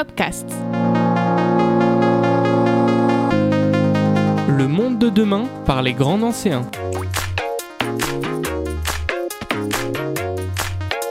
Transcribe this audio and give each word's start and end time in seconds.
Copcast. 0.00 0.48
Le 4.48 4.66
monde 4.66 4.98
de 4.98 5.10
demain 5.10 5.44
par 5.66 5.82
les 5.82 5.92
grands 5.92 6.22
anciens. 6.22 6.62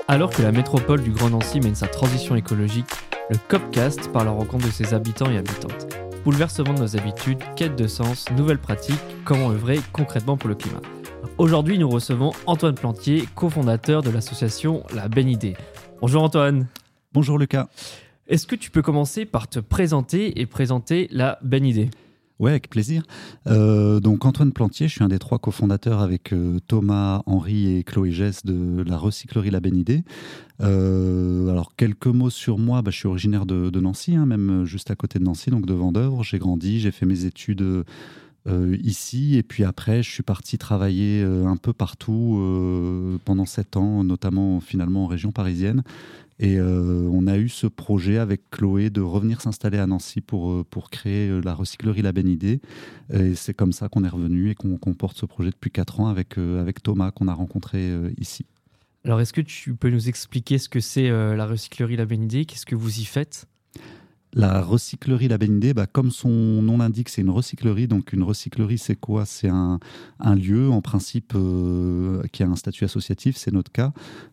Alors 0.07 0.32
que 0.32 0.42
la 0.42 0.52
métropole 0.52 1.04
du 1.04 1.12
Grand 1.12 1.30
Nancy 1.30 1.60
mène 1.60 1.75
sa 1.75 1.86
transition 1.86 2.36
écologique, 2.36 2.89
le 3.30 3.38
Copcast 3.48 4.12
par 4.12 4.25
la 4.25 4.32
rencontre 4.32 4.66
de 4.66 4.71
ses 4.71 4.96
habitants 4.96 5.30
et 5.30 5.38
habitantes. 5.38 5.88
Bouleversement 6.26 6.74
de 6.74 6.80
nos 6.80 6.98
habitudes, 6.98 7.44
quête 7.56 7.76
de 7.76 7.86
sens, 7.86 8.26
nouvelles 8.36 8.58
pratiques, 8.58 8.98
comment 9.24 9.52
œuvrer 9.52 9.80
concrètement 9.94 10.36
pour 10.36 10.50
le 10.50 10.56
climat. 10.56 10.82
Aujourd'hui, 11.38 11.78
nous 11.78 11.90
recevons 11.90 12.32
Antoine 12.48 12.74
Plantier, 12.74 13.30
cofondateur 13.36 14.02
de 14.02 14.10
l'association 14.10 14.84
La 14.96 15.10
Belle 15.10 15.30
Idée. 15.30 15.56
Bonjour 16.01 16.24
Antoine. 16.24 16.65
Bonjour 17.14 17.37
Lucas. 17.37 17.68
Est-ce 18.29 18.46
que 18.46 18.56
tu 18.56 18.69
peux 18.69 18.83
commencer 18.83 19.25
par 19.25 19.47
te 19.47 19.60
présenter 19.60 20.39
et 20.39 20.46
présenter 20.46 21.07
La 21.11 21.39
Belle 21.42 21.65
Idée? 21.65 21.89
Ouais, 22.37 22.51
avec 22.51 22.70
plaisir. 22.70 23.01
Euh, 23.47 24.00
donc 24.00 24.24
Antoine 24.24 24.54
Plantier, 24.54 24.87
je 24.87 24.93
suis 24.93 25.04
un 25.04 25.07
des 25.07 25.18
trois 25.18 25.39
cofondateurs 25.39 26.00
avec 26.00 26.32
euh, 26.32 26.60
Thomas, 26.68 27.23
Henri 27.25 27.75
et 27.75 27.84
Chloé 27.84 28.11
Gess 28.11 28.46
de 28.46 28.84
la 28.84 28.97
recyclerie 28.97 29.50
La 29.50 29.60
Bénidée. 29.60 30.04
Euh, 30.61 31.50
alors 31.50 31.75
quelques 31.75 32.06
mots 32.06 32.30
sur 32.30 32.59
moi, 32.59 32.84
bah, 32.84 32.92
je 32.92 32.97
suis 32.97 33.08
originaire 33.08 33.47
de, 33.47 33.80
Nancy, 33.80 34.16
hein, 34.16 34.28
même 34.28 34.64
juste 34.64 34.92
à 34.92 34.95
côté 34.95 35.17
de 35.17 35.23
Nancy, 35.23 35.50
donc 35.50 35.66
de 35.66 35.73
Vendœuvre. 35.73 36.23
J'ai 36.23 36.38
grandi, 36.38 36.80
j'ai 36.80 36.92
fait 36.92 37.08
mes 37.08 37.25
études 37.25 37.84
ici 38.84 39.38
et 39.38 39.44
puis 39.44 39.64
après 39.64 40.02
je 40.02 40.09
suis 40.09 40.23
parti 40.23 40.58
travailler 40.58 41.22
un 41.22 41.56
peu 41.56 41.72
partout 41.72 42.42
pendant 43.25 43.45
sept 43.45 43.78
ans, 43.78 44.03
notamment 44.03 44.59
finalement 44.59 45.03
en 45.03 45.08
région 45.08 45.31
parisienne. 45.31 45.84
Et 46.39 46.58
euh, 46.58 47.09
on 47.11 47.28
a 47.28 47.38
eu 47.38 47.50
ce 47.50 47.67
projet 47.67 48.18
avec 48.18 48.50
Chloé 48.50 48.90
de 48.90 49.02
revenir 49.02 49.42
s'installer 49.42 49.78
à 49.78 49.88
Nancy 49.88 50.22
pour, 50.22 50.52
euh, 50.52 50.66
pour 50.70 50.90
créer 50.90 51.28
euh, 51.28 51.42
la 51.42 51.54
recyclerie 51.54 52.02
La 52.02 52.14
Bénidée. 52.14 52.62
Et 53.14 53.36
c'est 53.36 53.54
comme 53.54 53.73
ça 53.73 53.90
qu'on 53.90 54.06
est 54.06 54.09
revenu 54.09 54.50
et 54.50 54.56
qu'on 54.56 54.78
porte 54.94 55.17
ce 55.17 55.26
projet 55.26 55.50
depuis 55.50 55.72
4 55.72 56.00
ans 56.00 56.08
avec, 56.08 56.38
avec 56.38 56.82
Thomas 56.82 57.12
qu'on 57.12 57.28
a 57.28 57.34
rencontré 57.34 57.92
ici. 58.20 58.45
Alors 59.04 59.20
est-ce 59.20 59.34
que 59.34 59.42
tu 59.42 59.73
peux 59.73 59.90
nous 59.90 60.10
expliquer 60.10 60.60
ce 60.60 60.70
que 60.70 60.80
c'est 60.80 61.10
la 61.10 61.48
recyclerie 61.48 61.95
La 61.95 62.06
Bénidée 62.06 62.45
Qu'est-ce 62.45 62.67
que 62.67 62.76
vous 62.76 63.00
y 63.00 63.06
faites? 63.06 63.48
La 64.40 64.62
recyclerie 64.62 65.28
La 65.28 65.38
Bénidée, 65.38 65.73
bah, 65.73 65.86
comme 65.86 66.12
son 66.12 66.30
nom 66.30 66.78
l'indique, 66.78 67.09
c'est 67.09 67.22
une 67.22 67.30
recyclerie. 67.30 67.88
Donc 67.88 68.14
une 68.14 68.23
recyclerie, 68.23 68.78
c'est 68.78 68.95
quoi? 68.95 69.26
C'est 69.26 69.50
un, 69.50 69.80
lieu, 70.36 70.70
en 70.70 70.82
principe, 70.82 71.34
euh, 71.36 72.22
qui 72.32 72.44
a 72.44 72.48
un 72.48 72.56
statut 72.56 72.86
associatif, 72.86 73.36
c'est 73.36 73.52
notre 73.52 73.72
cas, 73.72 73.92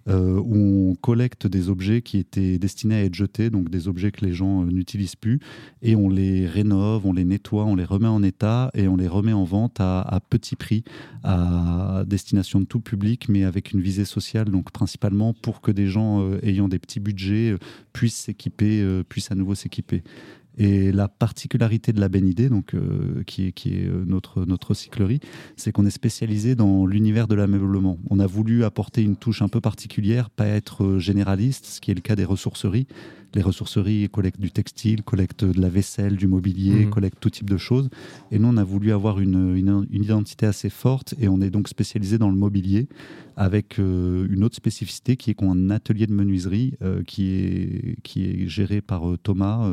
euh, 0.08 0.38
où 0.38 0.90
on 0.90 0.94
collecte 0.94 1.48
des 1.48 1.68
objets 1.68 2.02
qui 2.02 2.18
étaient 2.18 2.58
destinés 2.58 2.94
à 2.94 3.04
être 3.04 3.14
jetés, 3.14 3.50
donc 3.50 3.68
des 3.68 3.88
objets 3.88 4.12
que 4.12 4.24
les 4.24 4.32
gens 4.32 4.62
euh, 4.62 4.66
n'utilisent 4.66 5.16
plus, 5.16 5.40
et 5.82 5.96
on 5.96 6.08
les 6.08 6.46
rénove, 6.46 7.04
on 7.04 7.12
les 7.12 7.24
nettoie, 7.24 7.64
on 7.64 7.74
les 7.74 7.84
remet 7.84 8.06
en 8.06 8.22
état, 8.22 8.70
et 8.74 8.86
on 8.86 8.96
les 8.96 9.08
remet 9.08 9.32
en 9.32 9.44
vente 9.44 9.80
à, 9.80 10.02
à 10.02 10.20
petit 10.20 10.54
prix, 10.54 10.84
à 11.24 12.04
destination 12.06 12.60
de 12.60 12.66
tout 12.66 12.80
public, 12.80 13.28
mais 13.28 13.42
avec 13.42 13.72
une 13.72 13.80
visée 13.80 14.04
sociale, 14.04 14.50
donc 14.50 14.70
principalement 14.70 15.34
pour 15.34 15.60
que 15.60 15.72
des 15.72 15.88
gens 15.88 16.30
ayant 16.42 16.68
des 16.68 16.78
petits 16.78 17.00
budgets 17.00 17.56
puissent 17.92 18.16
s'équiper, 18.16 19.02
puissent 19.08 19.32
à 19.32 19.34
nouveau 19.34 19.54
s'équiper 19.54 19.95
Yeah. 20.04 20.12
Et 20.58 20.92
la 20.92 21.08
particularité 21.08 21.92
de 21.92 22.00
la 22.00 22.08
Bénidée, 22.08 22.48
donc, 22.48 22.74
euh, 22.74 23.22
qui 23.26 23.48
est, 23.48 23.52
qui 23.52 23.74
est 23.74 23.86
euh, 23.86 24.04
notre, 24.06 24.44
notre 24.46 24.74
cyclerie, 24.74 25.20
c'est 25.56 25.72
qu'on 25.72 25.84
est 25.84 25.90
spécialisé 25.90 26.54
dans 26.54 26.86
l'univers 26.86 27.28
de 27.28 27.34
l'ameublement. 27.34 27.98
On 28.08 28.18
a 28.20 28.26
voulu 28.26 28.64
apporter 28.64 29.02
une 29.02 29.16
touche 29.16 29.42
un 29.42 29.48
peu 29.48 29.60
particulière, 29.60 30.30
pas 30.30 30.46
être 30.46 30.84
euh, 30.84 30.98
généraliste, 30.98 31.66
ce 31.66 31.80
qui 31.80 31.90
est 31.90 31.94
le 31.94 32.00
cas 32.00 32.16
des 32.16 32.24
ressourceries. 32.24 32.86
Les 33.34 33.42
ressourceries 33.42 34.08
collectent 34.10 34.40
du 34.40 34.50
textile, 34.50 35.02
collectent 35.02 35.44
de 35.44 35.60
la 35.60 35.68
vaisselle, 35.68 36.16
du 36.16 36.26
mobilier, 36.26 36.86
mmh. 36.86 36.90
collectent 36.90 37.20
tout 37.20 37.28
type 37.28 37.50
de 37.50 37.58
choses. 37.58 37.90
Et 38.30 38.38
nous, 38.38 38.48
on 38.48 38.56
a 38.56 38.64
voulu 38.64 38.92
avoir 38.92 39.20
une, 39.20 39.54
une, 39.54 39.86
une 39.90 40.04
identité 40.04 40.46
assez 40.46 40.70
forte 40.70 41.14
et 41.20 41.28
on 41.28 41.42
est 41.42 41.50
donc 41.50 41.68
spécialisé 41.68 42.16
dans 42.16 42.30
le 42.30 42.36
mobilier 42.36 42.88
avec 43.36 43.78
euh, 43.78 44.26
une 44.30 44.42
autre 44.42 44.56
spécificité 44.56 45.18
qui 45.18 45.30
est 45.30 45.34
qu'on 45.34 45.50
a 45.50 45.54
un 45.54 45.70
atelier 45.70 46.06
de 46.06 46.14
menuiserie 46.14 46.78
euh, 46.82 47.02
qui, 47.02 47.34
est, 47.34 47.96
qui 48.02 48.24
est 48.24 48.48
géré 48.48 48.80
par 48.80 49.02
Thomas, 49.22 49.70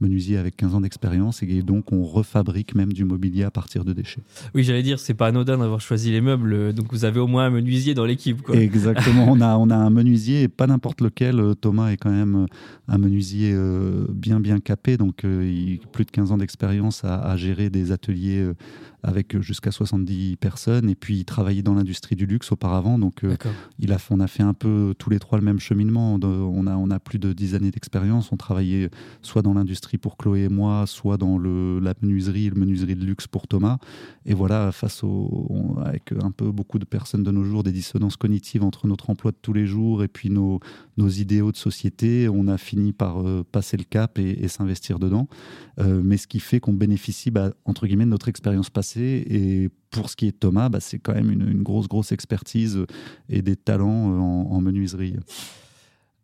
menuisier 0.00 0.36
avec 0.38 0.56
15 0.56 0.74
ans 0.74 0.80
d'expérience, 0.80 1.42
et 1.42 1.62
donc 1.62 1.92
on 1.92 2.04
refabrique 2.04 2.74
même 2.74 2.92
du 2.92 3.04
mobilier 3.04 3.44
à 3.44 3.50
partir 3.50 3.84
de 3.84 3.92
déchets. 3.92 4.22
Oui, 4.54 4.64
j'allais 4.64 4.82
dire, 4.82 4.98
c'est 4.98 5.14
pas 5.14 5.28
anodin 5.28 5.58
d'avoir 5.58 5.80
choisi 5.80 6.10
les 6.10 6.20
meubles, 6.20 6.72
donc 6.72 6.92
vous 6.92 7.04
avez 7.04 7.20
au 7.20 7.26
moins 7.26 7.46
un 7.46 7.50
menuisier 7.50 7.94
dans 7.94 8.04
l'équipe. 8.04 8.42
Exactement, 8.52 9.26
on 9.28 9.40
a, 9.40 9.56
on 9.58 9.70
a 9.70 9.76
un 9.76 9.90
menuisier, 9.90 10.42
et 10.42 10.48
pas 10.48 10.66
n'importe 10.66 11.00
lequel. 11.00 11.42
Thomas 11.60 11.90
est 11.90 11.96
quand 11.96 12.10
même 12.10 12.46
un 12.88 12.98
menuisier 12.98 13.56
bien 14.10 14.40
bien 14.40 14.60
capé, 14.60 14.96
donc 14.96 15.22
il 15.24 15.80
a 15.82 15.86
plus 15.88 16.04
de 16.04 16.10
15 16.10 16.32
ans 16.32 16.38
d'expérience 16.38 17.04
à, 17.04 17.20
à, 17.20 17.36
gérer 17.36 17.70
des 17.70 17.92
ateliers 17.92 18.52
avec 19.06 19.40
jusqu'à 19.40 19.70
70 19.70 20.36
personnes. 20.36 20.90
Et 20.90 20.94
puis, 20.94 21.18
il 21.18 21.24
travaillait 21.24 21.62
dans 21.62 21.74
l'industrie 21.74 22.16
du 22.16 22.26
luxe 22.26 22.50
auparavant. 22.50 22.98
Donc, 22.98 23.24
euh, 23.24 23.36
il 23.78 23.92
a, 23.92 23.98
on 24.10 24.20
a 24.20 24.26
fait 24.26 24.42
un 24.42 24.52
peu 24.52 24.94
tous 24.98 25.10
les 25.10 25.20
trois 25.20 25.38
le 25.38 25.44
même 25.44 25.60
cheminement. 25.60 26.18
on, 26.22 26.66
a, 26.66 26.76
on 26.76 26.90
a 26.90 26.98
plus 26.98 27.18
de 27.18 27.32
10 27.32 27.54
années 27.54 27.70
d'expérience. 27.70 28.32
On 28.32 28.36
travaillait 28.36 28.90
soit 29.22 29.42
dans 29.42 29.54
l'industrie 29.54 29.85
pour 29.98 30.16
Chloé 30.16 30.42
et 30.42 30.48
moi, 30.48 30.86
soit 30.86 31.16
dans 31.16 31.38
la 31.38 31.94
menuiserie, 32.02 32.50
le 32.50 32.56
menuiserie 32.56 32.96
de 32.96 33.04
luxe 33.04 33.26
pour 33.26 33.46
Thomas. 33.46 33.78
Et 34.24 34.34
voilà, 34.34 34.72
face 34.72 35.02
au, 35.04 35.76
avec 35.84 36.12
un 36.20 36.30
peu 36.30 36.50
beaucoup 36.50 36.78
de 36.78 36.84
personnes 36.84 37.22
de 37.22 37.30
nos 37.30 37.44
jours, 37.44 37.62
des 37.62 37.72
dissonances 37.72 38.16
cognitives 38.16 38.62
entre 38.62 38.86
notre 38.86 39.10
emploi 39.10 39.30
de 39.30 39.38
tous 39.40 39.52
les 39.52 39.66
jours 39.66 40.02
et 40.02 40.08
puis 40.08 40.30
nos, 40.30 40.60
nos 40.96 41.08
idéaux 41.08 41.52
de 41.52 41.56
société, 41.56 42.28
on 42.28 42.48
a 42.48 42.58
fini 42.58 42.92
par 42.92 43.26
euh, 43.26 43.44
passer 43.50 43.76
le 43.76 43.84
cap 43.84 44.18
et, 44.18 44.48
s'investir 44.48 44.98
dedans. 44.98 45.28
Euh, 45.78 46.00
mais 46.04 46.16
ce 46.16 46.26
qui 46.26 46.40
fait 46.40 46.60
qu'on 46.60 46.72
bénéficie, 46.72 47.30
bah, 47.30 47.52
entre 47.64 47.86
guillemets, 47.86 48.04
de 48.04 48.10
notre 48.10 48.28
expérience 48.28 48.70
passée 48.70 49.24
et 49.28 49.70
pour 49.90 50.10
ce 50.10 50.16
qui 50.16 50.26
est 50.26 50.32
de 50.32 50.36
Thomas, 50.36 50.68
bah, 50.68 50.80
c'est 50.80 50.98
quand 50.98 51.14
même 51.14 51.30
une, 51.30 51.62
grosse, 51.62 51.88
grosse 51.88 52.12
expertise 52.12 52.84
et 53.28 53.42
des 53.42 53.56
talents 53.56 54.12
euh, 54.12 54.18
en, 54.18 54.60
menuiserie. 54.60 55.16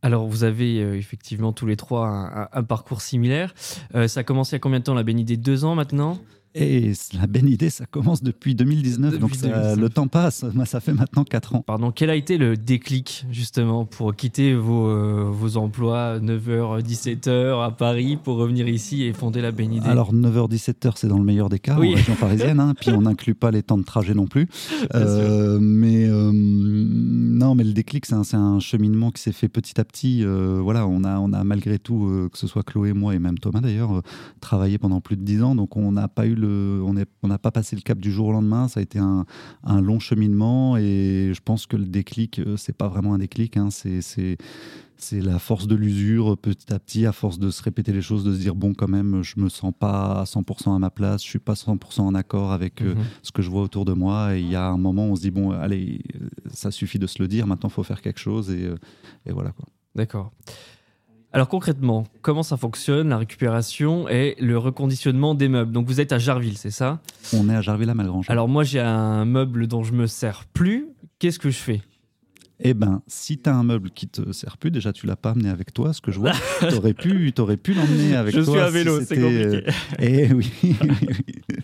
Alors, 0.02 0.26
vous 0.26 0.42
avez 0.42 0.80
euh, 0.80 0.96
effectivement 0.96 1.52
tous 1.52 1.66
les 1.66 1.76
trois 1.76 2.48
un, 2.52 2.62
parcours 2.64 3.00
similaire. 3.00 3.54
Euh, 3.94 4.08
ça 4.08 4.20
a 4.20 4.22
commencé 4.24 4.56
à 4.56 4.58
combien 4.58 4.80
de 4.80 4.84
temps? 4.84 4.94
La 4.94 5.04
Bénidée 5.04 5.36
Deux 5.36 5.64
ans 5.64 5.76
maintenant? 5.76 6.18
Et 6.54 6.92
la 7.14 7.40
idée, 7.48 7.70
ça 7.70 7.86
commence 7.86 8.22
depuis 8.22 8.54
2019, 8.54 9.18
donc 9.18 9.32
le 9.42 9.88
temps 9.88 10.06
passe. 10.06 10.44
Ça 10.66 10.80
fait 10.80 10.92
maintenant 10.92 11.24
4 11.24 11.54
ans. 11.54 11.64
Pardon, 11.66 11.90
quel 11.90 12.10
a 12.10 12.14
été 12.14 12.36
le 12.36 12.56
déclic 12.56 13.24
justement 13.30 13.86
pour 13.86 14.14
quitter 14.14 14.54
vos, 14.54 14.86
euh, 14.86 15.30
vos 15.30 15.56
emplois 15.56 16.18
9h, 16.18 16.82
17h 16.82 17.64
à 17.64 17.70
Paris 17.70 18.18
pour 18.22 18.36
revenir 18.36 18.68
ici 18.68 19.02
et 19.04 19.14
fonder 19.14 19.40
la 19.40 19.48
idée? 19.48 19.80
Alors 19.84 20.12
9h, 20.12 20.50
17h, 20.50 20.92
c'est 20.96 21.08
dans 21.08 21.18
le 21.18 21.24
meilleur 21.24 21.48
des 21.48 21.58
cas 21.58 21.76
en 21.76 21.80
région 21.80 22.14
parisienne, 22.16 22.60
hein, 22.60 22.74
puis 22.78 22.90
on 22.90 23.02
n'inclut 23.02 23.34
pas 23.34 23.50
les 23.50 23.62
temps 23.62 23.78
de 23.78 23.84
trajet 23.84 24.14
non 24.14 24.26
plus. 24.26 24.46
Euh, 24.94 25.58
mais 25.60 26.06
euh, 26.06 26.32
non, 26.34 27.54
mais 27.54 27.64
le 27.64 27.72
déclic, 27.72 28.04
c'est 28.04 28.14
un, 28.14 28.24
un, 28.34 28.60
cheminement 28.60 29.10
qui 29.10 29.22
s'est 29.22 29.32
fait 29.32 29.48
petit 29.48 29.80
à 29.80 29.84
petit. 29.84 30.24
voilà, 30.24 30.86
on 30.86 31.04
a, 31.04 31.19
on 31.19 31.32
a 31.32 31.44
malgré 31.44 31.78
tout, 31.78 32.28
que 32.30 32.38
ce 32.38 32.46
soit 32.46 32.62
Chloé, 32.62 32.92
moi 32.92 33.14
et 33.14 33.19
même 33.19 33.38
Thomas 33.38 33.60
d'ailleurs, 33.60 34.02
travaillé 34.40 34.76
pendant 34.78 35.00
plus 35.00 35.16
de 35.16 35.22
10 35.22 35.42
ans, 35.42 35.54
donc 35.54 35.76
on 35.76 35.92
n'a 35.92 36.08
pas 36.08 36.26
eu 36.26 36.34
on 36.47 37.28
n'a 37.28 37.38
pas 37.38 37.50
passé 37.50 37.76
le 37.76 37.82
cap 37.82 37.98
du 37.98 38.12
jour 38.12 38.28
au 38.28 38.32
lendemain. 38.32 38.69
Ça 38.69 38.80
a 38.80 38.82
été 38.82 38.98
un, 38.98 39.25
long 39.80 39.98
cheminement 39.98 40.76
et 40.76 41.32
je 41.34 41.41
pense 41.44 41.66
que 41.66 41.76
le 41.76 41.86
déclic, 41.86 42.38
euh, 42.38 42.56
c'est 42.56 42.76
pas 42.76 42.88
vraiment 42.88 43.14
un 43.14 43.19
déclic. 43.19 43.56
Hein. 43.56 43.69
c'est 43.70 44.36
la 45.12 45.38
force 45.38 45.66
de 45.66 45.75
l'usure 45.75 46.38
petit 46.38 46.72
à 46.72 46.78
petit, 46.78 47.06
à 47.06 47.12
force 47.12 47.38
de 47.38 47.50
se 47.50 47.62
répéter 47.62 47.92
les 47.92 48.02
choses, 48.02 48.25
de 48.25 48.32
se 48.32 48.38
dire 48.38 48.54
bon 48.54 48.75
quand 48.75 48.88
même, 48.88 49.22
je 49.22 49.41
me 49.41 49.48
sens 49.48 49.72
pas 49.76 50.20
à 50.20 50.25
100% 50.25 50.75
à 50.75 50.78
ma 50.78 50.91
place, 50.91 51.25
je 51.25 51.28
suis 51.28 51.38
pas 51.38 51.54
100% 51.54 52.02
en 52.02 52.14
accord 52.14 52.52
avec 52.52 52.82
euh, 52.82 52.94
mhm. 52.94 53.04
ce 53.22 53.32
que 53.32 53.42
je 53.42 53.50
vois 53.50 53.62
autour 53.62 53.84
de 53.84 53.92
moi. 53.92 54.36
Et 54.36 54.41
il 54.41 54.48
y 54.48 54.56
a 54.56 54.69
un 54.69 54.78
moment 54.78 55.08
où 55.08 55.12
on 55.12 55.16
se 55.16 55.22
dit 55.22 55.31
bon 55.31 55.50
allez, 55.50 56.02
ça 56.52 56.70
suffit 56.70 56.98
de 56.98 57.06
se 57.06 57.20
le 57.20 57.28
dire, 57.28 57.47
maintenant 57.47 57.69
il 57.69 57.72
faut 57.72 57.82
faire 57.82 58.00
quelque 58.00 58.20
chose 58.20 58.50
et, 58.50 58.64
euh, 58.64 58.76
et 59.26 59.32
voilà 59.32 59.50
quoi. 59.52 59.66
D'accord. 59.94 60.32
Alors 61.34 61.49
concrètement, 61.49 62.05
comment 62.20 62.43
ça 62.43 62.58
fonctionne, 62.58 63.08
la 63.08 63.17
récupération 63.17 64.06
et 64.06 64.37
le 64.38 64.58
reconditionnement 64.58 65.34
des 65.34 65.49
meubles? 65.49 65.73
Donc 65.73 65.87
vous 65.87 65.99
êtes 65.99 66.12
à 66.12 66.19
Jarville, 66.19 66.58
c'est 66.58 66.70
ça? 66.70 67.00
On 67.32 67.49
est 67.49 67.55
à 67.55 67.62
Jarville 67.62 67.88
à 67.88 67.94
Malgrange. 67.94 68.26
Alors 68.29 68.49
moi 68.49 68.64
j'ai 68.64 68.81
un 68.81 69.25
meuble 69.25 69.67
dont 69.67 69.82
je 69.82 69.94
me 69.94 70.06
sers 70.06 70.44
plus, 70.52 70.88
qu'est-ce 71.19 71.38
que 71.38 71.49
je 71.49 71.56
fais? 71.56 71.81
Eh 72.64 72.75
ben, 72.75 73.00
si 73.08 73.38
tu 73.38 73.49
as 73.49 73.56
un 73.56 73.64
meuble 73.64 73.90
qui 73.90 74.06
te 74.08 74.31
sert 74.31 74.58
plus, 74.58 74.70
déjà 74.70 74.93
tu 74.93 75.06
l'as 75.06 75.17
pas 75.17 75.31
amené 75.31 75.49
avec 75.49 75.73
toi, 75.73 75.94
ce 75.94 76.00
que 76.02 76.12
je 76.12 76.20
vois, 76.20 76.32
tu 76.61 76.75
aurais 76.75 76.93
pu, 76.93 77.32
aurais 77.38 77.56
pu 77.56 77.73
l'emmener 77.73 78.14
avec 78.14 78.35
toi. 78.35 78.43
Je 78.44 78.50
suis 78.50 78.61
à 78.61 78.70
vélo, 78.70 79.00
c'est 79.00 79.19
compliqué. 79.19 79.64
Eh 79.99 80.32
oui, 80.32 80.52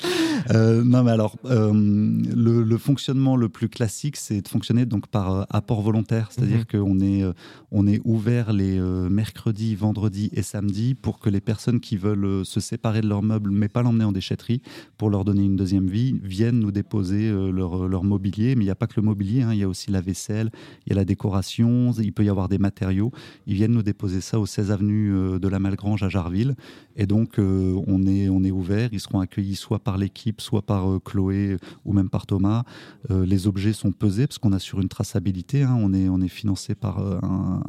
Euh, 0.51 0.83
non, 0.83 1.03
mais 1.03 1.11
alors, 1.11 1.37
euh, 1.45 1.73
le, 1.75 2.79
fonctionnement 2.79 3.37
le 3.37 3.49
plus 3.49 3.69
classique, 3.69 4.17
c'est 4.17 4.41
de 4.41 4.49
fonctionner 4.49 4.87
donc 4.87 5.07
par 5.09 5.33
euh, 5.33 5.45
apport 5.51 5.83
volontaire, 5.83 6.29
c'est-à-dire 6.31 6.65
mhm. 6.73 6.81
qu'on 6.81 7.01
est, 7.01 7.25
on 7.71 7.87
est 7.87 8.01
ouvert 8.05 8.53
les 8.53 8.79
mercredis, 9.11 9.75
vendredis 9.75 10.31
et 10.33 10.43
samedis 10.43 10.95
pour 10.95 11.19
que 11.19 11.29
les 11.29 11.41
personnes 11.41 11.81
qui 11.81 11.97
veulent 11.97 12.45
se 12.45 12.61
séparer 12.61 13.01
de 13.01 13.09
leurs 13.09 13.23
meubles, 13.23 13.51
mais 13.51 13.69
pas 13.69 13.83
l'emmener 13.83 14.05
en 14.05 14.13
déchetterie, 14.13 14.63
pour 14.97 15.11
leur 15.11 15.25
donner 15.25 15.43
une 15.43 15.57
deuxième 15.57 15.89
vie, 15.89 16.19
viennent 16.23 16.61
nous 16.61 16.73
déposer 16.73 17.31
leur, 17.31 17.89
leur 17.89 18.05
mobilier. 18.05 18.55
Mais 18.55 18.63
il 18.63 18.67
n'y 18.67 18.71
a 18.71 18.77
pas 18.77 18.87
que 18.87 18.95
le 18.97 19.03
mobilier, 19.03 19.43
hein, 19.43 19.53
il 19.53 19.59
y 19.59 19.65
a 19.65 19.69
aussi 19.69 19.91
la 19.91 20.01
vaisselle, 20.01 20.51
il 20.87 20.91
y 20.91 20.93
a 20.93 20.97
la 20.97 21.05
décoration, 21.05 21.93
il 21.93 22.13
peut 22.13 22.25
y 22.25 22.31
avoir 22.31 22.49
des 22.49 22.59
matériaux. 22.59 23.13
Ils 23.47 23.55
viennent 23.55 23.73
nous 23.73 23.83
déposer 23.83 24.21
ça 24.21 24.39
au 24.39 24.47
16 24.47 24.71
avenue 24.71 25.39
de 25.39 25.49
la 25.49 25.59
Malgrange 25.59 26.03
à 26.03 26.09
Jarville. 26.09 26.55
Et 26.97 27.07
donc, 27.07 27.39
on, 27.39 28.07
est, 28.07 28.29
on 28.29 28.43
est 28.45 28.51
ouvert. 28.51 28.89
Ils 28.93 29.01
seront 29.01 29.21
accueillis 29.21 29.57
soit 29.57 29.81
par 29.89 29.97
l'équipe, 29.97 30.43
soit 30.43 30.61
par 30.61 30.87
euh, 30.91 31.01
Chloé 31.01 31.57
ou 31.87 31.95
même 31.95 32.11
par 32.11 32.27
Thomas. 32.27 32.65
Euh, 33.11 33.25
les 33.25 33.47
objets 33.47 33.73
sont 33.73 33.91
pesés 33.91 34.27
parce 34.27 34.37
qu'on 34.37 34.53
assure 34.53 34.83
une 34.83 34.91
traçabilité. 34.91 35.63
Hein. 35.63 35.79
On, 35.81 35.95
est, 35.95 36.11
on 36.11 36.21
est 36.21 36.29
financé 36.29 36.75
par 36.75 36.99
euh, 36.99 37.19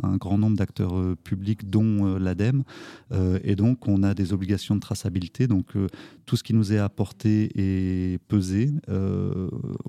un, 0.04 0.18
grand 0.18 0.38
nombre 0.38 0.57
d'acteurs 0.57 1.16
publics, 1.24 1.69
dont 1.69 2.18
l'ADEME. 2.18 2.63
et 3.44 3.56
donc, 3.56 3.88
on 3.88 4.04
a 4.04 4.13
des 4.13 4.33
obligations 4.33 4.75
de 4.75 4.81
traçabilité. 4.81 5.48
Donc, 5.48 5.68
tout 6.25 6.36
ce 6.36 6.44
qui 6.44 6.54
nous 6.54 6.74
est 6.74 6.77
apporté 6.77 7.51
est 7.56 8.19
pesé. 8.27 8.74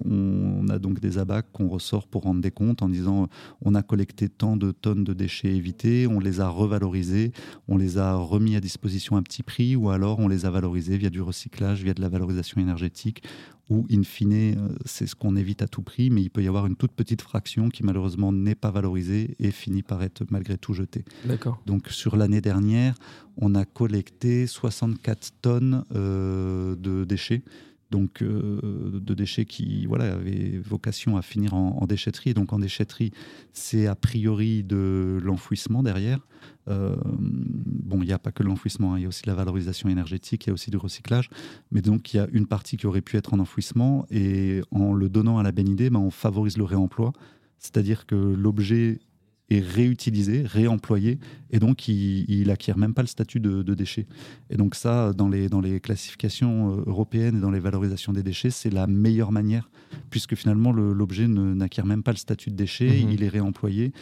On, 0.05 0.69
a 0.69 0.79
donc 0.79 1.01
des 1.01 1.19
abacs 1.19 1.51
qu'on 1.53 1.69
ressort 1.69 2.07
pour 2.07 2.23
rendre 2.23 2.41
des 2.41 2.53
comptes 2.53 2.83
en 2.83 2.89
disant 2.89 3.29
on 3.63 3.75
a 3.75 3.83
collecté 3.83 4.29
tant 4.29 4.57
de 4.57 4.71
tonnes 4.71 5.03
de 5.03 5.15
déchets 5.15 5.57
évités, 5.57 6.07
on 6.07 6.21
les 6.21 6.41
a 6.41 6.49
revalorisés, 6.49 7.33
on 7.67 7.77
les 7.77 7.99
a 7.99 8.15
remis 8.15 8.55
à 8.55 8.61
disposition 8.61 9.17
à 9.17 9.23
petit 9.23 9.43
prix 9.43 9.75
ou 9.75 9.91
alors 9.91 10.21
on 10.21 10.29
les 10.29 10.47
a 10.47 10.51
valorisés 10.51 10.97
via 10.97 11.11
du 11.11 11.23
recyclage, 11.23 11.83
via 11.83 11.95
de 11.95 12.01
la 12.01 12.09
valorisation 12.09 12.20
énergétique, 12.59 13.23
ou 13.69 13.87
in 13.91 14.03
fine, 14.03 14.33
euh, 14.33 14.69
c'est 14.85 15.07
ce 15.07 15.15
qu'on 15.15 15.37
évite 15.37 15.63
à 15.63 15.69
tout 15.69 15.83
prix, 15.83 16.11
mais 16.11 16.23
il 16.23 16.29
peut 16.29 16.43
y 16.43 16.49
avoir 16.49 16.67
une 16.67 16.77
toute 16.77 16.93
petite 16.93 17.23
fraction 17.23 17.69
qui 17.69 17.85
malheureusement 17.85 18.33
n'est 18.33 18.57
pas 18.57 18.71
valorisée 18.71 19.37
et 19.39 19.53
finit 19.53 19.83
par 19.83 20.03
être 20.03 20.25
malgré 20.31 20.59
tout 20.59 20.75
jetée. 20.75 21.05
D'accord. 21.25 21.63
Donc 21.67 21.89
sur 21.89 22.17
l'année 22.17 22.41
dernière, 22.41 22.97
on 23.37 23.55
a 23.55 23.65
collecté 23.65 24.47
64 24.47 25.31
tonnes 25.41 25.85
euh, 25.95 26.75
de 26.77 27.05
déchets 27.05 27.43
donc 27.91 28.23
euh, 28.23 29.01
de 29.01 29.15
déchets 29.15 29.45
qui 29.45 29.87
voilà, 29.87 30.13
avaient 30.15 30.59
vocation 30.59 31.17
à 31.17 31.23
finir 31.23 31.55
en, 31.55 31.87
déchetterie. 31.87 32.35
Donc 32.35 32.53
en 32.53 32.59
déchetterie, 32.59 33.13
c'est 33.53 33.87
a 33.87 33.95
priori 33.95 34.63
de 34.63 35.19
l'enfouissement 35.23 35.83
derrière. 35.83 36.27
Euh, 36.69 36.97
bon, 37.05 38.03
il 38.03 38.07
n'y 38.07 38.13
a 38.13 38.19
pas 38.19 38.33
que 38.33 38.43
l'enfouissement, 38.43 38.95
hein. 38.95 38.99
il 38.99 39.03
y 39.03 39.05
a 39.05 39.09
aussi 39.09 39.23
la 39.27 39.35
valorisation 39.35 39.89
énergétique, 39.89 40.47
il 40.47 40.49
y 40.49 40.51
a 40.51 40.55
aussi 40.55 40.71
du 40.71 40.77
recyclage. 40.77 41.31
Mais 41.73 41.83
donc 41.83 42.15
il 42.15 42.19
y 42.19 42.21
a 42.21 42.29
une 42.33 42.47
partie 42.47 42.77
qui 42.77 42.87
aurait 42.87 43.01
pu 43.01 43.17
être 43.17 43.35
en 43.35 43.41
enfouissement 43.41 44.07
et 44.11 44.61
en 44.71 44.93
le 44.93 45.09
donnant 45.09 45.39
à 45.39 45.43
la 45.43 45.53
BNID, 45.53 45.91
ben, 45.91 45.99
on 45.99 46.11
favorise 46.11 46.57
le 46.57 46.65
réemploi. 46.65 47.13
C'est-à-dire 47.59 48.07
que 48.07 48.15
l'objet 48.15 49.01
est 49.51 49.61
réutilisé, 49.61 50.43
réemployé, 50.43 51.19
et 51.51 51.59
donc 51.59 51.89
il, 51.89 52.25
il 52.29 52.51
acquiert 52.51 52.79
même 52.79 52.95
pas 52.95 53.03
le 53.03 53.09
statut 53.09 53.41
de, 53.41 53.75
déchet. 53.75 54.07
Et 54.49 54.57
donc 54.57 54.75
ça, 54.75 55.13
dans 55.13 55.29
les, 55.29 55.49
dans 55.49 55.61
les 55.61 55.81
classifications 55.81 56.79
euh, 56.79 56.83
européennes 56.87 57.37
et 57.37 57.41
dans 57.41 57.51
les 57.51 57.61
valorisations 57.61 58.13
des 58.13 58.23
déchets, 58.23 58.51
c'est 58.51 58.71
la 58.71 58.87
meilleure 58.87 59.33
manière, 59.33 59.71
puisque 60.11 60.35
finalement 60.35 60.73
l'objet 60.73 61.27
n'acquiert 61.29 61.87
même 61.87 62.03
pas 62.03 62.13
le 62.13 62.17
statut 62.17 62.51
de 62.51 62.57
déchet, 62.57 62.89
mhm. 62.89 63.11
il 63.11 63.23
est 63.23 63.29
réemployé, 63.29 63.93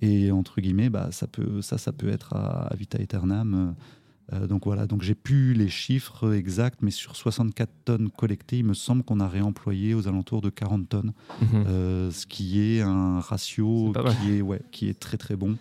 et 0.00 0.30
entre 0.30 0.60
guillemets, 0.60 0.90
bah, 0.90 1.08
ça, 1.12 1.26
peut, 1.26 1.62
ça, 1.62 1.78
ça 1.78 1.92
peut 1.92 2.08
être 2.08 2.34
à, 2.34 2.66
à 2.66 2.76
vita 2.76 2.98
aeternam. 2.98 3.54
Euh, 3.54 3.82
euh, 4.32 4.46
donc 4.46 4.64
voilà, 4.64 4.86
donc 4.86 5.02
j'ai 5.02 5.14
plus 5.14 5.54
les 5.54 5.68
chiffres 5.68 6.34
exacts, 6.34 6.80
mais 6.82 6.90
sur 6.90 7.14
64 7.14 7.70
tonnes 7.84 8.10
collectées, 8.10 8.58
il 8.58 8.64
me 8.64 8.74
semble 8.74 9.04
qu'on 9.04 9.20
a 9.20 9.28
réemployé 9.28 9.94
aux 9.94 10.08
alentours 10.08 10.40
de 10.40 10.50
40 10.50 10.88
tonnes, 10.88 11.12
mhm. 11.40 11.64
euh, 11.68 12.10
ce 12.10 12.26
qui 12.26 12.60
est 12.60 12.80
un 12.80 13.20
ratio 13.20 13.92
qui, 14.20 14.32
est, 14.32 14.42
ouais, 14.42 14.62
qui 14.72 14.88
est 14.88 14.98
très 14.98 15.16
très 15.16 15.36
bon. 15.36 15.56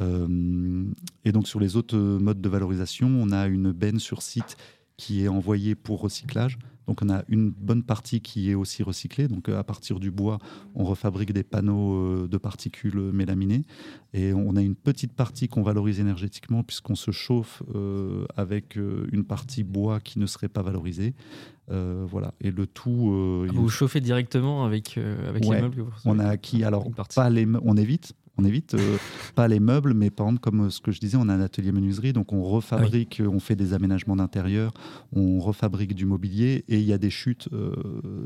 Euh, 0.00 0.84
et 1.24 1.32
donc 1.32 1.48
sur 1.48 1.60
les 1.60 1.76
autres 1.76 1.96
modes 1.96 2.40
de 2.40 2.48
valorisation, 2.48 3.08
on 3.08 3.30
a 3.30 3.46
une 3.46 3.72
benne 3.72 3.98
sur 3.98 4.22
site 4.22 4.56
qui 4.96 5.24
est 5.24 5.28
envoyée 5.28 5.74
pour 5.74 6.00
recyclage. 6.00 6.58
Donc 6.90 7.02
on 7.04 7.08
a 7.08 7.22
une 7.28 7.50
bonne 7.50 7.84
partie 7.84 8.20
qui 8.20 8.50
est 8.50 8.56
aussi 8.56 8.82
recyclée. 8.82 9.28
Donc 9.28 9.48
à 9.48 9.62
partir 9.62 10.00
du 10.00 10.10
bois, 10.10 10.40
on 10.74 10.82
refabrique 10.82 11.32
des 11.32 11.44
panneaux 11.44 11.94
euh, 11.94 12.28
de 12.28 12.36
particules 12.36 12.98
mélaminées. 13.12 13.62
Et 14.12 14.32
on 14.34 14.56
a 14.56 14.60
une 14.60 14.74
petite 14.74 15.12
partie 15.12 15.46
qu'on 15.46 15.62
valorise 15.62 16.00
énergétiquement 16.00 16.64
puisqu'on 16.64 16.96
se 16.96 17.12
chauffe 17.12 17.62
euh, 17.76 18.24
avec 18.36 18.76
euh, 18.76 19.06
une 19.12 19.22
partie 19.22 19.62
bois 19.62 20.00
qui 20.00 20.18
ne 20.18 20.26
serait 20.26 20.48
pas 20.48 20.62
valorisée. 20.62 21.14
voilà. 21.68 22.34
Et 22.40 22.50
le 22.50 22.66
tout. 22.66 23.46
Ah, 23.48 23.52
vous 23.52 23.62
vous 23.62 23.68
chauffez 23.68 24.00
directement 24.00 24.64
avec, 24.64 24.98
avec 25.28 25.44
les 25.44 25.60
meubles 25.60 25.84
On 26.04 26.18
a 26.18 26.26
acquis, 26.26 26.64
alors, 26.64 26.84
pas 27.14 27.30
les, 27.30 27.46
on 27.62 27.76
évite, 27.76 28.14
on 28.40 28.44
évite 28.44 28.74
euh, 28.74 28.96
pas 29.34 29.48
les 29.48 29.60
meubles, 29.60 29.94
mais 29.94 30.10
par 30.10 30.26
exemple, 30.26 30.40
comme 30.40 30.66
euh, 30.66 30.70
ce 30.70 30.80
que 30.80 30.90
je 30.90 31.00
disais, 31.00 31.16
on 31.20 31.28
a 31.28 31.34
un 31.34 31.40
atelier 31.40 31.72
menuiserie, 31.72 32.12
donc 32.12 32.32
on 32.32 32.42
refabrique, 32.42 33.20
euh, 33.20 33.28
on 33.28 33.40
fait 33.40 33.56
des 33.56 33.74
aménagements 33.74 34.16
d'intérieur, 34.16 34.72
on 35.12 35.38
refabrique 35.38 35.94
du 35.94 36.06
mobilier 36.06 36.64
et 36.68 36.78
il 36.78 36.84
y 36.84 36.92
a 36.92 36.98
des 36.98 37.10
chutes. 37.10 37.48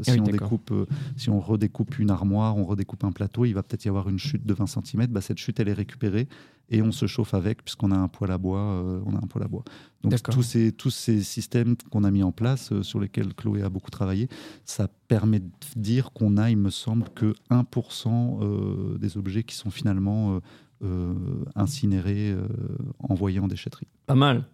si, 0.02 0.20
on 0.20 0.24
découpe, 0.24 0.72
si 1.16 1.30
on 1.30 1.40
redécoupe 1.40 1.98
une 1.98 2.10
armoire, 2.10 2.56
on 2.56 2.64
redécoupe 2.64 3.04
un 3.04 3.12
plateau, 3.12 3.44
il 3.44 3.52
va 3.52 3.62
peut-être 3.62 3.84
y 3.84 3.88
avoir 3.88 4.08
une 4.08 4.18
chute 4.18 4.46
de 4.46 4.54
20 4.54 4.66
cm. 4.66 5.06
Bah, 5.08 5.20
cette 5.20 5.38
chute, 5.38 5.58
elle 5.60 5.68
est 5.68 5.74
récupérée 5.74 6.28
et 6.70 6.82
on 6.82 6.92
se 6.92 7.06
chauffe 7.06 7.34
avec 7.34 7.62
puisqu'on 7.62 7.90
a 7.90 7.96
un 7.96 8.08
poêle 8.08 8.30
à 8.30 8.38
bois. 8.38 8.82
on 9.06 9.14
a 9.14 9.18
un 9.18 9.26
poêle 9.26 9.44
à 9.44 9.48
bois. 9.48 9.64
Donc 10.02 10.22
tous 10.22 10.42
ces, 10.42 10.72
tous 10.72 10.90
ces 10.90 11.22
systèmes 11.22 11.76
qu'on 11.90 12.04
a 12.04 12.10
mis 12.10 12.22
en 12.22 12.32
place, 12.32 12.72
sur 12.82 13.00
lesquels 13.00 13.34
Chloé 13.34 13.62
a 13.62 13.68
beaucoup 13.68 13.90
travaillé, 13.90 14.28
ça 14.64 14.88
permet 15.08 15.40
de 15.40 15.50
dire 15.76 16.12
qu'on 16.12 16.36
a, 16.36 16.50
il 16.50 16.58
me 16.58 16.70
semble, 16.70 17.08
que 17.14 17.34
1% 17.50 18.98
des 18.98 19.16
objets 19.16 19.44
qui 19.44 19.54
sont 19.54 19.70
finalement 19.70 20.36
euh, 20.36 20.40
euh, 20.82 21.14
incinérés, 21.54 22.30
euh, 22.30 22.46
envoyés 22.98 23.38
en 23.38 23.46
déchetterie. 23.46 23.86
Pas 24.06 24.16
mal. 24.16 24.44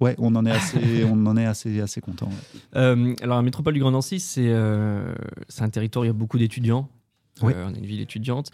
Ouais, 0.00 0.14
on 0.18 0.34
en 0.34 0.44
est 0.44 0.50
assez, 0.50 1.04
on 1.10 1.24
en 1.26 1.36
est 1.36 1.46
assez, 1.46 1.80
assez 1.80 2.00
content. 2.00 2.28
alors, 2.72 3.36
la 3.36 3.42
métropole 3.42 3.74
du 3.74 3.80
Grand 3.80 3.92
Nancy, 3.92 4.20
c'est 4.20 4.52
c'est 5.48 5.62
un 5.62 5.70
territoire 5.70 6.02
où 6.02 6.04
il 6.04 6.08
y 6.08 6.10
a 6.10 6.14
beaucoup 6.14 6.38
d'étudiants. 6.38 6.88
Euh, 7.48 7.66
on 7.68 7.74
est 7.74 7.78
une 7.78 7.86
ville 7.86 8.00
étudiante. 8.00 8.50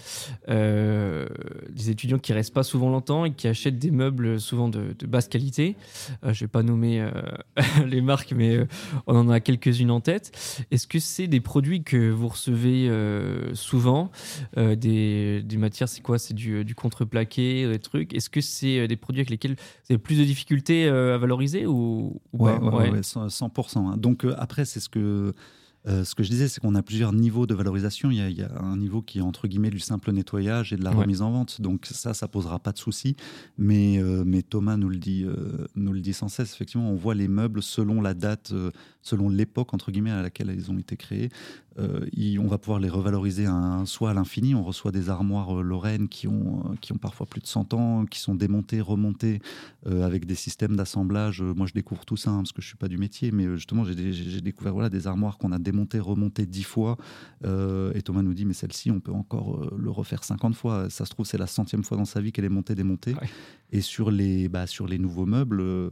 Euh, 0.48 1.26
des 1.70 1.90
étudiants 1.90 2.18
qui 2.18 2.32
restent 2.32 2.54
pas 2.54 2.62
souvent 2.62 2.90
longtemps 2.90 3.24
et 3.24 3.32
qui 3.32 3.48
achètent 3.48 3.78
des 3.78 3.90
meubles 3.90 4.40
souvent 4.40 4.68
de, 4.68 4.94
basse 5.06 5.28
qualité. 5.28 5.76
Euh, 6.24 6.32
je 6.32 6.44
vais 6.44 6.48
pas 6.48 6.62
nommer 6.62 7.06
les 7.86 8.00
marques, 8.00 8.32
mais 8.32 8.66
on 9.06 9.16
en 9.16 9.28
a 9.28 9.40
quelques-unes 9.40 9.90
en 9.90 10.00
tête. 10.00 10.32
Est-ce 10.70 10.86
que 10.86 10.98
c'est 10.98 11.26
des 11.26 11.40
produits 11.40 11.82
que 11.82 12.10
vous 12.10 12.28
recevez 12.28 12.90
souvent? 13.54 14.10
Des, 14.56 15.44
matières, 15.56 15.88
c'est 15.88 16.02
quoi? 16.02 16.18
C'est 16.18 16.34
du, 16.34 16.64
du, 16.64 16.74
contreplaqué, 16.74 17.68
des 17.68 17.78
trucs. 17.78 18.14
Est-ce 18.14 18.30
que 18.30 18.40
c'est 18.40 18.86
des 18.88 18.96
produits 18.96 19.20
avec 19.20 19.30
lesquels 19.30 19.54
vous 19.54 19.94
avez 19.94 19.98
plus 19.98 20.18
de 20.18 20.24
difficultés 20.24 20.88
à 20.88 21.18
valoriser 21.18 21.66
ou, 21.66 22.20
ouais, 22.32 22.52
100%. 22.52 23.78
Hein. 23.78 23.96
Donc 23.96 24.26
après, 24.38 24.64
c'est 24.64 24.80
ce 24.80 24.88
que 24.88 25.34
euh, 25.88 26.04
ce 26.04 26.14
que 26.14 26.22
je 26.22 26.30
disais, 26.30 26.48
c'est 26.48 26.60
qu'on 26.60 26.74
a 26.74 26.82
plusieurs 26.82 27.12
niveaux 27.12 27.46
de 27.46 27.54
valorisation. 27.54 28.10
Il 28.10 28.16
y, 28.16 28.42
a, 28.42 28.50
un 28.60 28.76
niveau 28.76 29.02
qui 29.02 29.18
est 29.18 29.22
entre 29.22 29.46
guillemets 29.46 29.70
du 29.70 29.78
simple 29.78 30.12
nettoyage 30.12 30.72
et 30.72 30.76
de 30.76 30.84
la 30.84 30.90
remise 30.90 31.22
en 31.22 31.30
vente. 31.30 31.60
Donc 31.60 31.86
ça, 31.86 32.14
ça 32.14 32.28
posera 32.28 32.58
pas 32.58 32.72
de 32.72 32.78
souci. 32.78 33.16
Mais, 33.56 33.98
euh, 33.98 34.24
mais 34.26 34.42
Thomas 34.42 34.76
nous 34.76 34.88
le, 34.88 34.96
dit, 34.96 35.24
euh, 35.24 35.66
nous 35.76 35.92
le 35.92 36.00
dit 36.00 36.12
sans 36.12 36.28
cesse. 36.28 36.52
Effectivement, 36.52 36.90
on 36.90 36.96
voit 36.96 37.14
les 37.14 37.28
meubles 37.28 37.62
selon 37.62 38.00
la 38.00 38.14
date, 38.14 38.52
selon 39.02 39.28
l'époque 39.28 39.74
entre 39.74 39.90
guillemets 39.90 40.10
à 40.10 40.22
laquelle 40.22 40.52
ils 40.56 40.70
ont 40.70 40.78
été 40.78 40.96
créés. 40.96 41.30
On 41.78 42.46
va 42.46 42.58
pouvoir 42.58 42.80
les 42.80 42.88
revaloriser 42.88 43.46
soit 43.84 44.10
à 44.10 44.14
l'infini. 44.14 44.54
On 44.54 44.62
reçoit 44.62 44.92
des 44.92 45.10
armoires 45.10 45.62
Lorraine 45.62 46.08
qui 46.08 46.28
ont, 46.28 46.74
qui 46.80 46.92
ont 46.92 46.98
parfois 46.98 47.26
plus 47.26 47.40
de 47.40 47.46
100 47.46 47.74
ans, 47.74 48.06
qui 48.06 48.20
sont 48.20 48.34
démontées, 48.34 48.80
remontées 48.80 49.40
avec 49.84 50.26
des 50.26 50.34
systèmes 50.34 50.76
d'assemblage. 50.76 51.42
Moi, 51.42 51.66
je 51.66 51.72
découvre 51.72 52.04
tout 52.04 52.16
ça 52.16 52.30
hein, 52.30 52.38
parce 52.38 52.52
que 52.52 52.62
je 52.62 52.66
suis 52.66 52.76
pas 52.76 52.88
du 52.88 52.98
métier, 52.98 53.30
mais 53.30 53.56
justement, 53.56 53.84
j'ai 53.84 54.40
découvert 54.40 54.72
voilà, 54.72 54.88
des 54.88 55.06
armoires 55.06 55.38
qu'on 55.38 55.52
a 55.52 55.58
démontées 55.58 56.00
remonter 56.00 56.46
dix 56.46 56.62
fois. 56.62 56.96
Euh, 57.44 57.92
et 57.94 58.02
Thomas 58.02 58.22
nous 58.22 58.34
dit, 58.34 58.44
mais 58.44 58.54
celle-ci, 58.54 58.90
on 58.90 59.00
peut 59.00 59.12
encore 59.12 59.56
euh, 59.56 59.76
le 59.78 59.90
refaire 59.90 60.24
50 60.24 60.54
fois. 60.54 60.90
Ça 60.90 61.04
se 61.04 61.10
trouve, 61.10 61.26
c'est 61.26 61.38
la 61.38 61.46
centième 61.46 61.84
fois 61.84 61.96
dans 61.96 62.04
sa 62.04 62.20
vie 62.20 62.32
qu'elle 62.32 62.44
est 62.44 62.50
montée, 62.50 62.74
démontée. 62.74 63.14
Et 63.72 63.80
sur 63.80 64.10
les, 64.10 64.48
bah, 64.48 64.66
sur 64.66 64.86
les 64.86 64.98
nouveaux 64.98 65.26
meubles, 65.26 65.90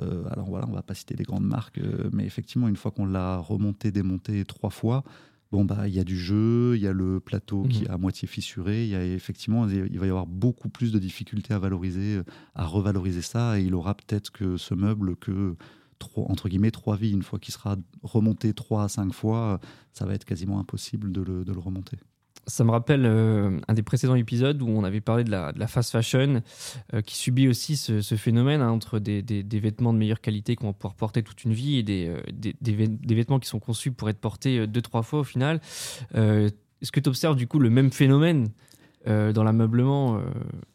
euh, 0.00 0.24
alors 0.30 0.48
voilà, 0.48 0.66
on 0.68 0.72
va 0.72 0.82
pas 0.82 0.94
citer 0.94 1.14
les 1.14 1.24
grandes 1.24 1.46
marques, 1.46 1.80
mais 2.12 2.24
effectivement, 2.24 2.68
une 2.68 2.76
fois 2.76 2.90
qu'on 2.90 3.06
l'a 3.06 3.38
remonté, 3.38 3.92
démonté 3.92 4.44
trois 4.44 4.70
fois, 4.70 5.04
bon 5.52 5.64
bah 5.64 5.86
il 5.86 5.94
y 5.94 6.00
a 6.00 6.04
du 6.04 6.18
jeu, 6.18 6.74
il 6.76 6.82
y 6.82 6.86
a 6.86 6.92
le 6.92 7.20
plateau 7.20 7.62
qui 7.64 7.80
mhm. 7.80 7.84
est 7.86 7.90
à 7.90 7.98
moitié 7.98 8.26
fissuré, 8.26 8.84
il 8.84 8.90
y 8.90 8.96
a 8.96 9.04
effectivement 9.04 9.68
il 9.68 9.98
va 9.98 10.06
y 10.06 10.08
avoir 10.08 10.26
beaucoup 10.26 10.68
plus 10.68 10.90
de 10.92 10.98
difficultés 10.98 11.54
à 11.54 11.58
valoriser, 11.58 12.20
à 12.54 12.66
revaloriser 12.66 13.22
ça, 13.22 13.60
et 13.60 13.64
il 13.64 13.74
aura 13.74 13.94
peut-être 13.94 14.30
que 14.30 14.56
ce 14.56 14.74
meuble 14.74 15.16
que 15.16 15.56
entre 16.16 16.48
guillemets 16.48 16.70
trois 16.70 16.96
vies. 16.96 17.12
Une 17.12 17.22
fois 17.22 17.38
qu'il 17.38 17.54
sera 17.54 17.76
remonté 18.02 18.52
trois 18.54 18.84
à 18.84 18.88
cinq 18.88 19.12
fois, 19.12 19.60
ça 19.92 20.06
va 20.06 20.14
être 20.14 20.24
quasiment 20.24 20.58
impossible 20.58 21.12
de 21.12 21.22
le, 21.22 21.44
remonter. 21.58 21.98
Ça 22.46 22.64
me 22.64 22.70
rappelle 22.70 23.06
euh, 23.06 23.58
un 23.68 23.74
des 23.74 23.82
précédents 23.82 24.14
épisodes 24.14 24.60
où 24.60 24.68
on 24.68 24.84
avait 24.84 25.00
parlé 25.00 25.24
de 25.24 25.30
la, 25.30 25.52
de 25.52 25.58
la 25.58 25.66
fast 25.66 25.90
fashion 25.90 26.42
euh, 26.92 27.00
qui 27.00 27.16
subit 27.16 27.48
aussi 27.48 27.76
ce, 27.76 28.00
ce 28.00 28.14
phénomène 28.16 28.60
hein, 28.60 28.70
entre 28.70 28.98
des, 28.98 29.22
des, 29.22 29.42
des, 29.42 29.60
vêtements 29.60 29.92
de 29.92 29.98
meilleure 29.98 30.20
qualité 30.20 30.56
qu'on 30.56 30.68
va 30.68 30.72
pouvoir 30.72 30.94
porter 30.94 31.22
toute 31.22 31.44
une 31.44 31.54
vie 31.54 31.78
et 31.78 31.82
des, 31.82 32.08
euh, 32.08 32.20
des, 32.60 33.14
vêtements 33.14 33.38
qui 33.38 33.48
sont 33.48 33.60
conçus 33.60 33.92
pour 33.92 34.10
être 34.10 34.20
portés 34.20 34.66
deux, 34.66 34.82
trois 34.82 35.02
fois 35.02 35.20
au 35.20 35.24
final. 35.24 35.60
Est-ce 36.14 36.92
que 36.92 37.00
tu 37.00 37.08
observes 37.08 37.36
du 37.36 37.46
coup 37.46 37.58
le 37.58 37.70
même 37.70 37.90
phénomène 37.90 38.48
dans 39.06 39.44
l'ameublement 39.44 40.20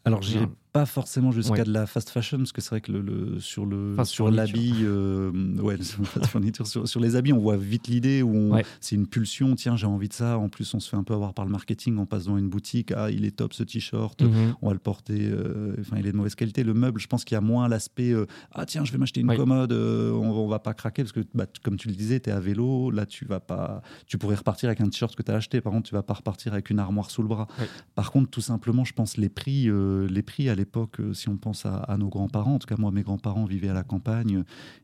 Alors, 0.05 0.21
j'irai 0.21 0.45
pas 0.71 0.85
forcément 0.85 1.31
jusqu'à 1.31 1.63
de 1.63 1.73
la 1.73 1.88
fast 1.88 2.09
fashion 2.09 2.38
parce 2.38 2.51
que 2.51 2.61
c'est 2.61 2.69
vrai 2.69 2.81
que 2.81 2.91
le, 2.91 3.39
sur 3.39 3.65
le 3.65 3.95
sur 4.03 4.29
l'habit 4.29 4.75
euh, 4.83 5.31
ouais 5.57 5.77
sur, 6.63 6.88
sur, 6.88 6.99
les 6.99 7.15
habits 7.15 7.33
on 7.33 7.39
voit 7.39 7.57
vite 7.57 7.88
l'idée 7.88 8.21
où 8.21 8.53
c'est 8.79 8.95
une 8.95 9.07
pulsion 9.07 9.55
tiens 9.55 9.75
j'ai 9.75 9.88
envie 9.88 10.09
de 10.09 10.13
ça. 10.13 10.38
En 10.38 10.47
plus 10.47 10.71
on 10.75 10.79
se 10.79 10.89
fait 10.89 10.95
un 10.95 11.03
peu 11.03 11.15
avoir 11.15 11.33
par 11.33 11.45
le 11.45 11.51
marketing 11.51 11.97
on 11.97 12.05
passe 12.05 12.25
dans 12.25 12.38
une 12.38 12.49
boutique. 12.49 12.91
Ah 12.95 13.09
il 13.09 13.25
est 13.25 13.35
top 13.35 13.53
ce 13.53 13.63
t-shirt. 13.63 14.21
Mhm. 14.21 14.55
on 14.61 14.67
va 14.67 14.73
le 14.73 14.79
porter 14.79 15.29
euh, 15.31 15.75
enfin 15.79 15.97
il 15.97 16.05
est 16.05 16.11
de 16.11 16.17
mauvaise 16.17 16.35
qualité. 16.35 16.63
Le 16.63 16.75
meuble 16.75 16.99
je 16.99 17.07
pense 17.07 17.25
qu'il 17.25 17.35
y 17.35 17.38
a 17.38 17.41
moins 17.41 17.67
l'aspect 17.67 18.11
euh, 18.11 18.27
ah 18.51 18.65
tiens 18.67 18.85
je 18.85 18.91
vais 18.91 18.99
m'acheter 18.99 19.21
une 19.21 19.35
commode 19.35 19.71
on, 19.73 20.29
on, 20.29 20.47
va 20.47 20.59
pas 20.59 20.73
craquer 20.73 21.03
parce 21.03 21.13
que 21.13 21.21
bah, 21.33 21.45
comme 21.63 21.77
tu 21.77 21.88
le 21.88 21.95
disais 21.95 22.19
tu 22.19 22.29
es 22.29 22.33
à 22.33 22.39
vélo 22.39 22.91
là 22.91 23.07
tu 23.07 23.25
vas 23.25 23.39
pas 23.39 23.81
tu 24.05 24.19
pourrais 24.19 24.35
repartir 24.35 24.69
avec 24.69 24.81
un 24.81 24.89
t-shirt 24.89 25.15
que 25.15 25.23
tu 25.23 25.31
as 25.31 25.35
acheté. 25.35 25.61
Par 25.61 25.73
contre 25.73 25.89
tu 25.89 25.95
vas 25.95 26.03
pas 26.03 26.13
repartir 26.13 26.53
avec 26.53 26.69
une 26.69 26.79
armoire 26.79 27.09
sous 27.09 27.23
le 27.23 27.27
bras. 27.27 27.47
Par 27.95 28.11
contre 28.11 28.29
tout 28.29 28.41
simplement 28.41 28.85
je 28.85 28.93
pense 28.93 29.17
les 29.17 29.29
prix 29.29 29.67
les 30.09 30.21
prix 30.21 30.47
à 30.49 30.58
l'époque, 30.59 30.99
euh, 30.99 31.13
si 31.13 31.29
on 31.29 31.37
pense 31.37 31.65
à, 31.65 31.95
nos 31.97 32.09
grands-parents, 32.09 32.55
en 32.55 32.59
tout 32.59 32.67
cas 32.67 32.75
moi, 32.77 32.91
mes 32.91 33.01
grands-parents 33.01 33.45
vivaient 33.45 33.69
à 33.69 33.73
la 33.73 33.83
campagne, 33.83 34.43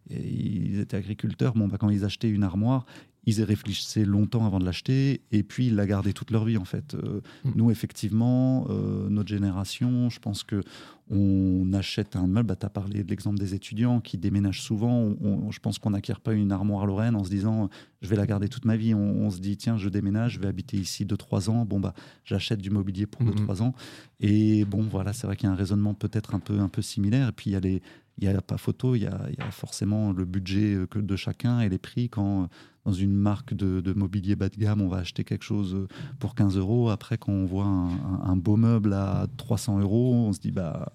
et 0.10 0.20
ils 0.20 0.80
étaient 0.80 0.98
agriculteurs. 0.98 1.54
Bon, 1.54 1.68
bah, 1.68 1.78
quand 1.80 1.90
ils 1.90 2.04
achetaient 2.04 2.30
une 2.30 2.44
armoire, 2.44 2.86
ils 3.26 3.40
y 3.40 3.44
réfléchissaient 3.44 4.06
longtemps 4.06 4.46
avant 4.46 4.60
de 4.60 4.66
l'acheter 4.66 5.22
et 5.32 5.44
puis 5.44 5.68
ils 5.68 5.76
la 5.76 5.86
gardaient 5.86 6.14
toute 6.14 6.32
leur 6.32 6.46
vie 6.46 6.58
en 6.58 6.66
fait. 6.66 6.94
Euh, 6.96 7.22
mm. 7.44 7.52
Nous 7.56 7.72
effectivement, 7.72 8.68
euh, 8.70 9.10
notre 9.10 9.30
génération, 9.30 10.10
je 10.10 10.20
pense 10.20 10.44
que 10.44 10.62
on 11.12 11.72
achète 11.74 12.16
un 12.16 12.26
meuble. 12.26 12.48
Bah, 12.48 12.56
tu 12.56 12.66
as 12.66 12.70
parlé 12.70 13.04
de 13.04 13.10
l'exemple 13.10 13.38
des 13.38 13.54
étudiants 13.54 14.02
qui 14.02 14.18
déménagent 14.18 14.62
souvent. 14.62 15.14
je 15.52 15.60
pense 15.60 15.78
qu'on 15.78 15.92
n'acquiert 15.92 16.20
pas 16.20 16.34
une 16.34 16.52
armoire 16.52 16.88
Lorraine 16.88 17.16
en 17.16 17.24
se 17.24 17.30
disant 17.30 17.70
je 18.02 18.10
vais 18.10 18.16
la 18.16 18.26
garder 18.26 18.50
toute 18.50 18.66
ma 18.66 18.76
vie. 18.76 18.96
On, 18.96 19.30
se 19.30 19.40
dit 19.40 19.56
tiens, 19.58 19.78
je 19.78 19.90
déménage, 19.90 20.34
je 20.34 20.40
vais 20.40 20.48
habiter 20.48 20.78
ici 20.78 21.06
2-3 21.06 21.50
ans. 21.50 21.66
Bon, 21.66 21.80
bah, 21.80 21.94
j'achète 22.24 22.60
du 22.60 22.72
mobilier 22.72 23.06
pour 23.06 23.22
2-3 23.24 23.36
mm-hmm. 23.36 23.62
ans. 23.62 23.76
Et 24.20 24.66
bon, 24.66 24.82
voilà, 24.82 25.14
c'est 25.14 25.28
vrai 25.28 25.36
qu'il 25.36 25.48
y 25.48 25.50
a 25.50 25.54
un 25.54 25.56
raisonnement 25.56 25.94
peut-être 25.94 26.34
un 26.34 26.40
peu, 26.40 26.60
un 26.60 26.70
peu 26.70 26.82
similaire. 26.82 27.30
Et 27.30 27.34
puis 27.34 27.52
il 27.52 27.54
y 27.54 27.58
a 27.58 27.60
les 27.60 27.84
il 28.18 28.30
n'y 28.30 28.34
a 28.34 28.42
pas 28.42 28.58
photo, 28.58 28.96
il 28.96 29.04
y 29.04 29.08
a, 29.08 29.52
forcément 29.52 30.14
le 30.14 30.26
budget 30.26 30.74
euh, 30.74 30.88
de 30.96 31.16
chacun 31.16 31.60
et 31.60 31.70
les 31.70 31.78
prix. 31.78 32.10
Quand 32.10 32.44
euh, 32.44 32.48
dans 32.86 32.94
une 32.94 33.14
marque 33.14 33.54
de, 33.54 33.94
mobilier 33.94 34.36
bas 34.36 34.50
de 34.50 34.56
gamme, 34.56 34.82
on 34.82 34.88
va 34.88 34.98
acheter 34.98 35.24
quelque 35.24 35.44
chose 35.44 35.76
euh, 35.76 35.88
pour 36.20 36.36
15 36.36 36.58
euros, 36.58 36.90
après 36.90 37.18
quand 37.18 37.34
on 37.34 37.46
voit 37.46 37.66
un, 37.66 38.36
beau 38.38 38.56
meuble 38.56 38.94
à 38.94 39.28
300 39.38 39.80
euros, 39.80 40.14
on 40.14 40.34
se 40.34 40.40
dit 40.40 40.52
bah 40.52 40.94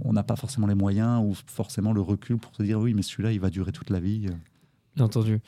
on 0.00 0.12
n'a 0.12 0.22
pas 0.24 0.36
forcément 0.36 0.66
les 0.66 0.74
moyens 0.74 1.22
ou 1.24 1.34
forcément 1.46 1.92
le 1.92 2.00
recul 2.00 2.38
pour 2.38 2.54
se 2.54 2.62
dire 2.62 2.80
oui 2.80 2.94
mais 2.94 3.02
celui-là 3.02 3.32
il 3.32 3.40
va 3.40 3.50
durer 3.50 3.72
toute 3.72 3.90
la 3.90 4.00
vie. 4.00 4.26
Bien 4.96 5.04
entendu. 5.04 5.40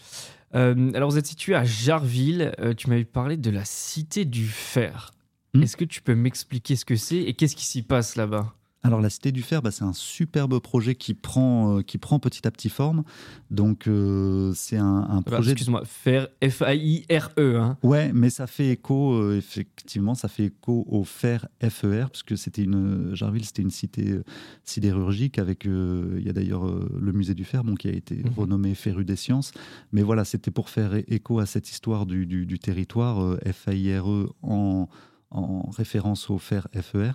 alors 0.53 1.11
vous 1.11 1.19
êtes 1.19 1.27
situé 1.27 1.55
à 1.55 1.65
Jarville, 1.65 2.53
tu 2.77 2.89
m'avais 2.89 3.05
parlé 3.05 3.37
de 3.37 3.51
la 3.51 3.65
Cité 3.65 4.25
du 4.25 4.47
Fer. 4.47 5.11
Hmm. 5.55 5.63
Est-ce 5.63 5.77
que 5.77 5.85
tu 5.85 6.03
peux 6.03 6.15
m'expliquer 6.15 6.77
ce 6.77 6.85
que 6.85 6.97
c'est 6.97 7.19
et 7.19 7.35
qu'est-ce 7.35 7.57
qui 7.57 7.65
s'y 7.65 7.83
passe 7.83 8.17
là-bas? 8.17 8.55
Alors 8.85 9.01
la 9.01 9.09
Cité 9.09 9.33
du 9.33 9.41
Fer, 9.41 9.63
bah, 9.63 9.71
c'est 9.71 9.83
un 9.83 9.95
superbe 9.95 10.59
projet 10.61 10.95
qui 10.95 11.15
prend, 11.15 11.79
euh, 11.79 11.83
qui 11.83 11.97
prend 11.97 12.19
petit 12.19 12.47
à 12.47 12.51
petit 12.51 12.69
forme. 12.69 13.03
Donc 13.51 13.89
euh, 13.89 14.53
c'est 14.55 14.77
un, 14.77 15.23
projet... 15.23 15.53
Excuse-moi, 15.53 15.85
Fer, 15.87 16.29
F-A-I-R-E. 16.47 17.57
Hein. 17.57 17.79
Ouais, 17.83 18.13
mais 18.13 18.29
ça 18.29 18.47
fait 18.47 18.69
écho, 18.69 19.15
euh, 19.15 19.39
effectivement, 19.39 20.15
ça 20.15 20.29
fait 20.29 20.45
écho 20.45 20.85
au 20.87 21.03
Fer 21.03 21.49
F-E-R, 21.67 22.11
puisque 22.11 22.37
c'était 22.37 22.63
une... 22.63 23.15
Jarville, 23.15 23.47
c'était 23.47 23.63
une 23.63 23.71
cité 23.71 24.21
sidérurgique 24.65 25.39
avec... 25.39 25.65
Il 25.65 26.23
y 26.23 26.29
a 26.29 26.35
d'ailleurs 26.35 26.67
le 26.67 27.13
musée 27.13 27.35
du 27.35 27.45
fer, 27.45 27.65
bon, 27.65 27.77
qui 27.77 27.89
a 27.89 27.93
été 27.93 28.17
mhm. 28.17 28.33
renommé 28.37 28.75
Ferru 28.75 29.07
des 29.07 29.17
sciences. 29.17 29.53
Mais 29.93 30.03
voilà, 30.03 30.27
c'était 30.27 30.51
pour 30.51 30.69
faire 30.69 30.95
écho 31.09 31.39
à 31.39 31.47
cette 31.47 31.71
histoire 31.71 32.05
du, 32.05 32.27
du, 32.27 32.59
territoire, 32.59 33.39
F-A-I-R-E 33.47 34.29
en 34.43 34.89
en 35.35 35.69
référence 35.71 36.31
au 36.31 36.39
fer 36.39 36.69
FER. 36.73 37.13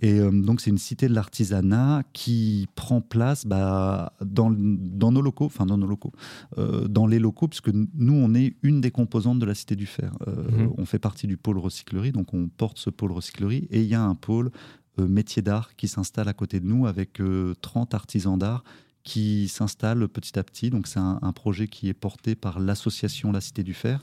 Et 0.00 0.18
euh, 0.18 0.30
donc, 0.30 0.60
c'est 0.60 0.70
une 0.70 0.78
cité 0.78 1.08
de 1.08 1.14
l'artisanat 1.14 2.02
qui 2.12 2.68
prend 2.74 3.00
place 3.00 3.46
bah, 3.46 4.14
dans, 4.24 4.50
dans, 4.50 5.12
nos 5.12 5.20
locaux, 5.20 5.46
enfin 5.46 5.66
dans 5.66 5.76
nos 5.76 5.86
locaux, 5.86 6.12
euh, 6.58 6.88
dans 6.88 7.06
les 7.06 7.18
locaux, 7.18 7.48
puisque 7.48 7.70
nous, 7.70 8.14
on 8.14 8.34
est 8.34 8.54
une 8.62 8.80
des 8.80 8.90
composantes 8.90 9.38
de 9.38 9.46
la 9.46 9.54
cité 9.54 9.76
du 9.76 9.86
fer. 9.86 10.12
Euh, 10.26 10.66
mhm. 10.66 10.74
On 10.78 10.86
fait 10.86 10.98
partie 10.98 11.26
du 11.26 11.36
pôle 11.36 11.58
recyclerie, 11.58 12.12
donc 12.12 12.32
on 12.34 12.48
porte 12.48 12.78
ce 12.78 12.90
pôle 12.90 13.12
recyclerie, 13.12 13.68
et 13.70 13.82
il 13.82 13.88
y 13.88 13.94
a 13.94 14.02
un 14.02 14.14
pôle 14.14 14.50
métier 14.98 15.40
d'art 15.40 15.76
qui 15.76 15.88
s'installe 15.88 16.28
à 16.28 16.34
côté 16.34 16.60
de 16.60 16.66
nous 16.66 16.86
avec 16.86 17.22
30 17.62 17.94
artisans 17.94 18.38
d'art 18.38 18.64
qui 19.02 19.48
s'installent 19.48 20.08
petit 20.08 20.38
à 20.38 20.42
petit. 20.42 20.68
Donc, 20.68 20.86
c'est 20.88 20.98
un, 20.98 21.18
un, 21.22 21.32
projet 21.32 21.68
qui 21.68 21.88
est 21.88 21.94
porté 21.94 22.34
par 22.34 22.60
l'association 22.60 23.32
La 23.32 23.40
Cité 23.40 23.62
du 23.62 23.72
Fer. 23.72 24.02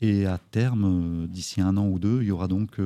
Et 0.00 0.26
à 0.26 0.38
terme, 0.38 1.26
d'ici 1.26 1.60
un 1.60 1.76
an 1.76 1.88
ou 1.88 1.98
deux, 1.98 2.22
il 2.22 2.28
y 2.28 2.30
aura 2.30 2.46
donc 2.46 2.78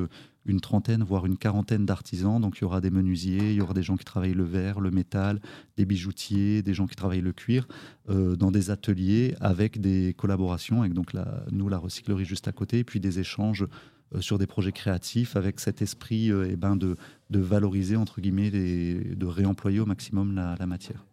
une 0.45 0.59
trentaine, 0.59 1.03
voire 1.03 1.25
une 1.25 1.37
quarantaine 1.37 1.85
d'artisans. 1.85 2.41
Donc 2.41 2.57
il 2.57 2.61
y 2.61 2.63
aura 2.63 2.81
des 2.81 2.89
menuisiers, 2.89 3.51
il 3.51 3.55
y 3.55 3.61
aura 3.61 3.73
des 3.73 3.83
gens 3.83 3.97
qui 3.97 4.05
travaillent 4.05 4.33
le 4.33 4.43
verre, 4.43 4.79
le 4.79 4.91
métal, 4.91 5.41
des 5.77 5.85
bijoutiers, 5.85 6.61
des 6.61 6.73
gens 6.73 6.87
qui 6.87 6.95
travaillent 6.95 7.21
le 7.21 7.33
cuir, 7.33 7.67
euh, 8.09 8.35
dans 8.35 8.51
des 8.51 8.71
ateliers 8.71 9.35
avec 9.39 9.79
des 9.79 10.13
collaborations, 10.17 10.81
avec 10.81 10.93
donc 10.93 11.13
la, 11.13 11.43
nous, 11.51 11.69
la 11.69 11.77
recyclerie 11.77 12.25
juste 12.25 12.47
à 12.47 12.51
côté, 12.51 12.79
et 12.79 12.83
puis 12.83 12.99
des 12.99 13.19
échanges 13.19 13.65
euh, 14.15 14.21
sur 14.21 14.37
des 14.37 14.47
projets 14.47 14.71
créatifs 14.71 15.35
avec 15.35 15.59
cet 15.59 15.81
esprit 15.81 16.31
euh, 16.31 16.47
eh 16.49 16.55
ben 16.55 16.75
de, 16.75 16.97
de, 17.29 17.39
valoriser, 17.39 17.95
entre 17.95 18.21
guillemets, 18.21 18.51
de 18.51 19.25
réemployer 19.25 19.79
au 19.79 19.85
maximum 19.85 20.33
la 20.33 20.65
matière. 20.65 21.05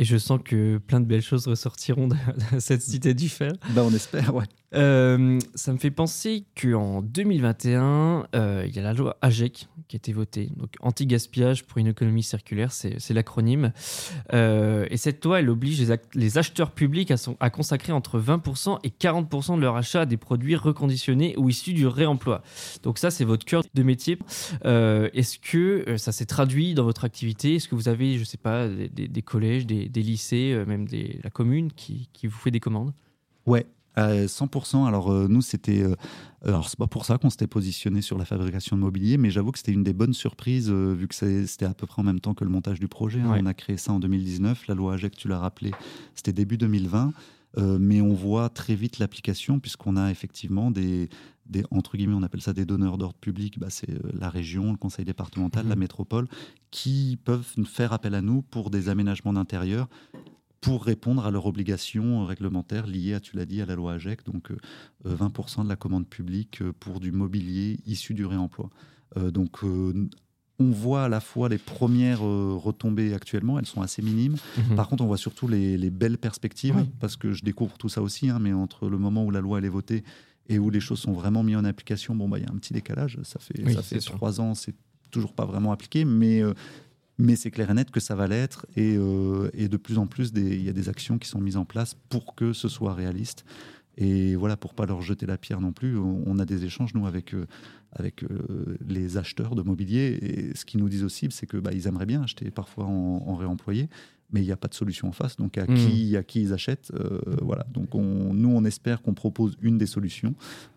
Et 0.00 0.04
je 0.04 0.16
sens 0.16 0.40
que 0.42 0.78
plein 0.78 0.98
de 0.98 1.04
belles 1.04 1.20
choses 1.20 1.46
ressortiront 1.46 2.08
de, 2.08 2.16
cette 2.58 2.80
cité 2.80 3.12
du 3.12 3.28
fer. 3.28 3.52
Bah 3.74 3.82
on 3.84 3.92
espère, 3.92 4.34
ouais. 4.34 4.46
Euh, 4.74 5.38
ça 5.54 5.72
me 5.72 5.78
fait 5.78 5.90
penser 5.90 6.44
qu'en 6.60 7.02
2021, 7.02 8.26
euh, 8.34 8.64
il 8.66 8.74
y 8.74 8.78
a 8.78 8.82
la 8.82 8.92
loi 8.92 9.16
AGEC 9.20 9.68
qui 9.88 9.96
a 9.96 9.98
été 9.98 10.12
votée, 10.12 10.50
donc 10.56 10.74
anti-gaspillage 10.80 11.64
pour 11.64 11.78
une 11.78 11.88
économie 11.88 12.22
circulaire, 12.22 12.70
c'est 12.70 13.12
l'acronyme. 13.12 13.72
Euh, 14.32 14.86
et 14.88 14.96
cette 14.96 15.24
loi, 15.24 15.40
elle 15.40 15.50
oblige 15.50 15.84
les, 16.14 16.38
acheteurs 16.38 16.70
publics 16.70 17.12
à, 17.40 17.50
consacrer 17.50 17.92
entre 17.92 18.20
20% 18.20 18.78
et 18.84 18.90
40% 18.90 19.56
de 19.56 19.60
leur 19.60 19.76
achat 19.76 20.02
à 20.02 20.06
des 20.06 20.16
produits 20.16 20.54
reconditionnés 20.54 21.34
ou 21.36 21.48
issus 21.48 21.72
du 21.72 21.88
réemploi. 21.88 22.42
Donc 22.84 22.98
ça, 22.98 23.10
c'est 23.10 23.24
votre 23.24 23.44
cœur 23.44 23.64
de 23.74 23.82
métier. 23.82 24.18
Est-ce 24.64 25.38
que 25.38 25.96
ça 25.96 26.12
s'est 26.12 26.26
traduit 26.26 26.74
dans 26.74 26.84
votre 26.84 27.04
activité? 27.04 27.56
Est-ce 27.56 27.68
que 27.68 27.74
vous 27.74 27.88
avez, 27.88 28.18
je 28.18 28.24
sais 28.24 28.38
pas, 28.38 28.68
des, 28.68 29.22
collèges, 29.22 29.66
des, 29.66 29.88
lycées, 30.02 30.52
euh, 30.52 30.64
même 30.64 30.86
des, 30.86 31.18
la 31.22 31.30
commune 31.30 31.72
qui, 31.72 32.08
qui, 32.12 32.26
vous 32.26 32.38
fait 32.38 32.50
des 32.50 32.60
commandes? 32.60 32.92
Ouais, 33.46 33.66
100%. 33.96 34.86
Alors 34.86 35.10
euh, 35.10 35.26
nous, 35.28 35.42
c'était, 35.42 35.82
euh, 35.82 35.94
alors 36.44 36.68
c'est 36.68 36.78
pas 36.78 36.86
pour 36.86 37.04
ça 37.04 37.18
qu'on 37.18 37.30
s'était 37.30 37.46
positionné 37.46 38.02
sur 38.02 38.18
la 38.18 38.24
fabrication 38.24 38.76
de 38.76 38.80
mobilier, 38.80 39.18
mais 39.18 39.30
j'avoue 39.30 39.52
que 39.52 39.58
c'était 39.58 39.72
une 39.72 39.84
des 39.84 39.92
bonnes 39.92 40.14
surprises 40.14 40.70
vu 40.70 41.08
que 41.08 41.14
c'était 41.14 41.64
à 41.64 41.74
peu 41.74 41.86
près 41.86 42.00
en 42.00 42.04
même 42.04 42.20
temps 42.20 42.34
que 42.34 42.44
le 42.44 42.50
montage 42.50 42.80
du 42.80 42.88
projet. 42.88 43.20
Hein. 43.20 43.36
On 43.40 43.46
a 43.46 43.54
créé 43.54 43.76
ça 43.76 43.92
en 43.92 44.00
2019. 44.00 44.66
La 44.68 44.74
loi 44.74 44.94
AGEC, 44.94 45.16
tu 45.16 45.28
l'as 45.28 45.38
rappelé, 45.38 45.72
c'était 46.14 46.32
début 46.32 46.56
2020. 46.56 47.12
mais 47.78 48.00
on 48.00 48.14
voit 48.14 48.48
très 48.48 48.74
vite 48.74 48.98
l'application 48.98 49.58
puisqu'on 49.58 49.96
a 49.96 50.10
effectivement 50.10 50.70
des, 50.70 51.08
des, 51.46 51.64
entre 51.70 51.96
guillemets, 51.96 52.14
on 52.14 52.22
appelle 52.22 52.42
ça 52.42 52.52
des 52.52 52.64
donneurs 52.64 52.96
d'ordre 52.96 53.18
public, 53.18 53.58
bah, 53.58 53.70
c'est 53.70 53.90
la 54.14 54.30
région, 54.30 54.70
le 54.70 54.76
conseil 54.76 55.04
départemental, 55.04 55.66
la 55.66 55.76
mmh. 55.76 55.78
métropole, 55.78 56.28
qui 56.70 57.18
peuvent 57.24 57.44
faire 57.64 57.92
appel 57.92 58.14
à 58.14 58.22
nous 58.22 58.42
pour 58.42 58.70
des 58.70 58.88
aménagements 58.88 59.32
d'intérieur 59.32 59.88
pour 60.60 60.84
répondre 60.84 61.24
à 61.24 61.30
leurs 61.30 61.46
obligations 61.46 62.24
réglementaires 62.24 62.86
liées 62.86 63.14
à, 63.14 63.20
tu 63.20 63.36
l'as 63.36 63.46
dit, 63.46 63.62
à 63.62 63.66
la 63.66 63.74
loi 63.74 63.94
AGEC, 63.94 64.24
donc 64.26 64.50
20% 65.06 65.60
euh, 65.60 65.64
de 65.64 65.68
la 65.68 65.76
commande 65.76 66.06
publique 66.06 66.60
euh, 66.60 66.72
pour 66.78 67.00
du 67.00 67.12
mobilier 67.12 67.78
issu 67.86 68.12
du 68.12 68.26
réemploi. 68.26 68.68
Euh, 69.16 69.30
donc 69.30 69.60
on 69.62 70.70
voit 70.70 71.04
à 71.04 71.08
la 71.08 71.20
fois 71.20 71.48
les 71.48 71.56
premières 71.56 72.20
retombées 72.20 73.14
actuellement, 73.14 73.58
elles 73.58 73.66
sont 73.66 73.80
assez 73.80 74.02
minimes. 74.02 74.36
Mhm. 74.58 74.76
Par 74.76 74.88
contre, 74.88 75.02
on 75.02 75.06
voit 75.06 75.16
surtout 75.16 75.48
les, 75.48 75.90
belles 75.90 76.18
perspectives, 76.18 76.86
parce 77.00 77.16
que 77.16 77.32
je 77.32 77.42
découvre 77.42 77.78
tout 77.78 77.88
ça 77.88 78.02
aussi, 78.02 78.28
hein, 78.28 78.38
mais 78.38 78.52
entre 78.52 78.88
le 78.88 78.98
moment 78.98 79.24
où 79.24 79.30
la 79.30 79.40
loi 79.40 79.58
elle 79.58 79.64
est 79.64 79.70
votée 79.70 80.04
et 80.50 80.58
où 80.58 80.68
les 80.68 80.80
choses 80.80 80.98
sont 80.98 81.12
vraiment 81.12 81.42
mises 81.42 81.56
en 81.56 81.64
application, 81.64 82.14
bon, 82.14 82.28
bah, 82.28 82.38
il 82.38 82.44
y 82.44 82.46
a 82.46 82.50
un 82.50 82.58
petit 82.58 82.74
décalage. 82.74 83.18
Ça 83.22 83.38
fait, 83.38 83.72
ça 83.72 83.82
fait 83.82 84.00
trois 84.00 84.40
ans, 84.40 84.54
c'est 84.54 84.74
toujours 85.10 85.32
pas 85.32 85.46
vraiment 85.46 85.72
appliqué, 85.72 86.04
mais 86.04 86.42
mais 87.20 87.36
c'est 87.36 87.50
clair 87.50 87.70
et 87.70 87.74
net 87.74 87.90
que 87.90 88.00
ça 88.00 88.14
va 88.14 88.26
l'être 88.26 88.66
et, 88.76 88.96
euh, 88.96 89.50
et, 89.52 89.68
de 89.68 89.76
plus 89.76 89.98
en 89.98 90.06
plus, 90.06 90.32
il 90.34 90.62
y 90.62 90.68
a 90.68 90.72
des 90.72 90.88
actions 90.88 91.18
qui 91.18 91.28
sont 91.28 91.40
mises 91.40 91.56
en 91.56 91.64
place 91.64 91.94
pour 92.08 92.34
que 92.34 92.52
ce 92.52 92.68
soit 92.68 92.94
réaliste. 92.94 93.44
Et 93.96 94.34
voilà, 94.34 94.56
pour 94.56 94.72
pas 94.72 94.86
leur 94.86 95.02
jeter 95.02 95.26
la 95.26 95.36
pierre 95.36 95.60
non 95.60 95.72
plus, 95.72 95.98
on, 95.98 96.38
a 96.38 96.46
des 96.46 96.64
échanges, 96.64 96.94
nous, 96.94 97.06
avec, 97.06 97.34
euh, 97.34 97.46
avec 97.92 98.22
euh, 98.22 98.78
les 98.88 99.18
acheteurs 99.18 99.54
de 99.54 99.62
mobilier. 99.62 100.18
Et 100.22 100.56
ce 100.56 100.64
qu'ils 100.64 100.80
nous 100.80 100.88
disent 100.88 101.04
aussi, 101.04 101.28
c'est 101.30 101.46
que 101.46 101.58
bah, 101.58 101.72
ils 101.74 101.86
aimeraient 101.86 102.06
bien 102.06 102.22
acheter 102.22 102.50
parfois 102.50 102.86
en, 102.86 103.34
réemployé, 103.34 103.90
mais 104.32 104.40
il 104.42 104.46
n'y 104.46 104.52
a 104.52 104.56
pas 104.56 104.68
de 104.68 104.74
solution 104.74 105.08
en 105.08 105.12
face. 105.12 105.36
Donc 105.36 105.58
à, 105.58 105.64
Mm. 105.66 105.74
qui, 105.74 106.16
à 106.16 106.22
qui 106.22 106.40
ils 106.42 106.52
achètent 106.52 106.92
euh, 106.94 107.20
Voilà. 107.42 107.66
Donc 107.72 107.94
on, 107.94 108.32
nous, 108.34 108.50
on 108.50 108.64
espère 108.64 109.02
qu'on 109.02 109.14
propose 109.14 109.56
une 109.60 109.78
des 109.78 109.86
solutions 109.86 110.34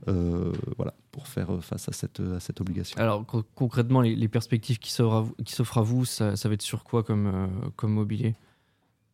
euh, 0.08 0.52
voilà, 0.78 0.94
pour 1.12 1.28
faire 1.28 1.64
face 1.64 1.88
à 1.90 1.92
cette, 1.94 2.20
à 2.20 2.40
cette 2.40 2.62
obligation. 2.62 3.00
Alors 3.00 3.26
co- 3.26 3.44
concrètement, 3.56 4.02
les, 4.02 4.16
les 4.16 4.28
perspectives 4.28 4.80
qui 4.80 4.92
s'offrent 4.92 5.78
à 5.78 5.82
vous, 5.82 6.02
à 6.02 6.06
ça, 6.06 6.36
ça 6.36 6.48
va 6.50 6.54
être 6.56 6.62
sur 6.62 6.84
quoi 6.84 7.04
comme, 7.04 7.28
euh, 7.28 7.48
comme 7.76 7.94
mobilier? 7.94 8.36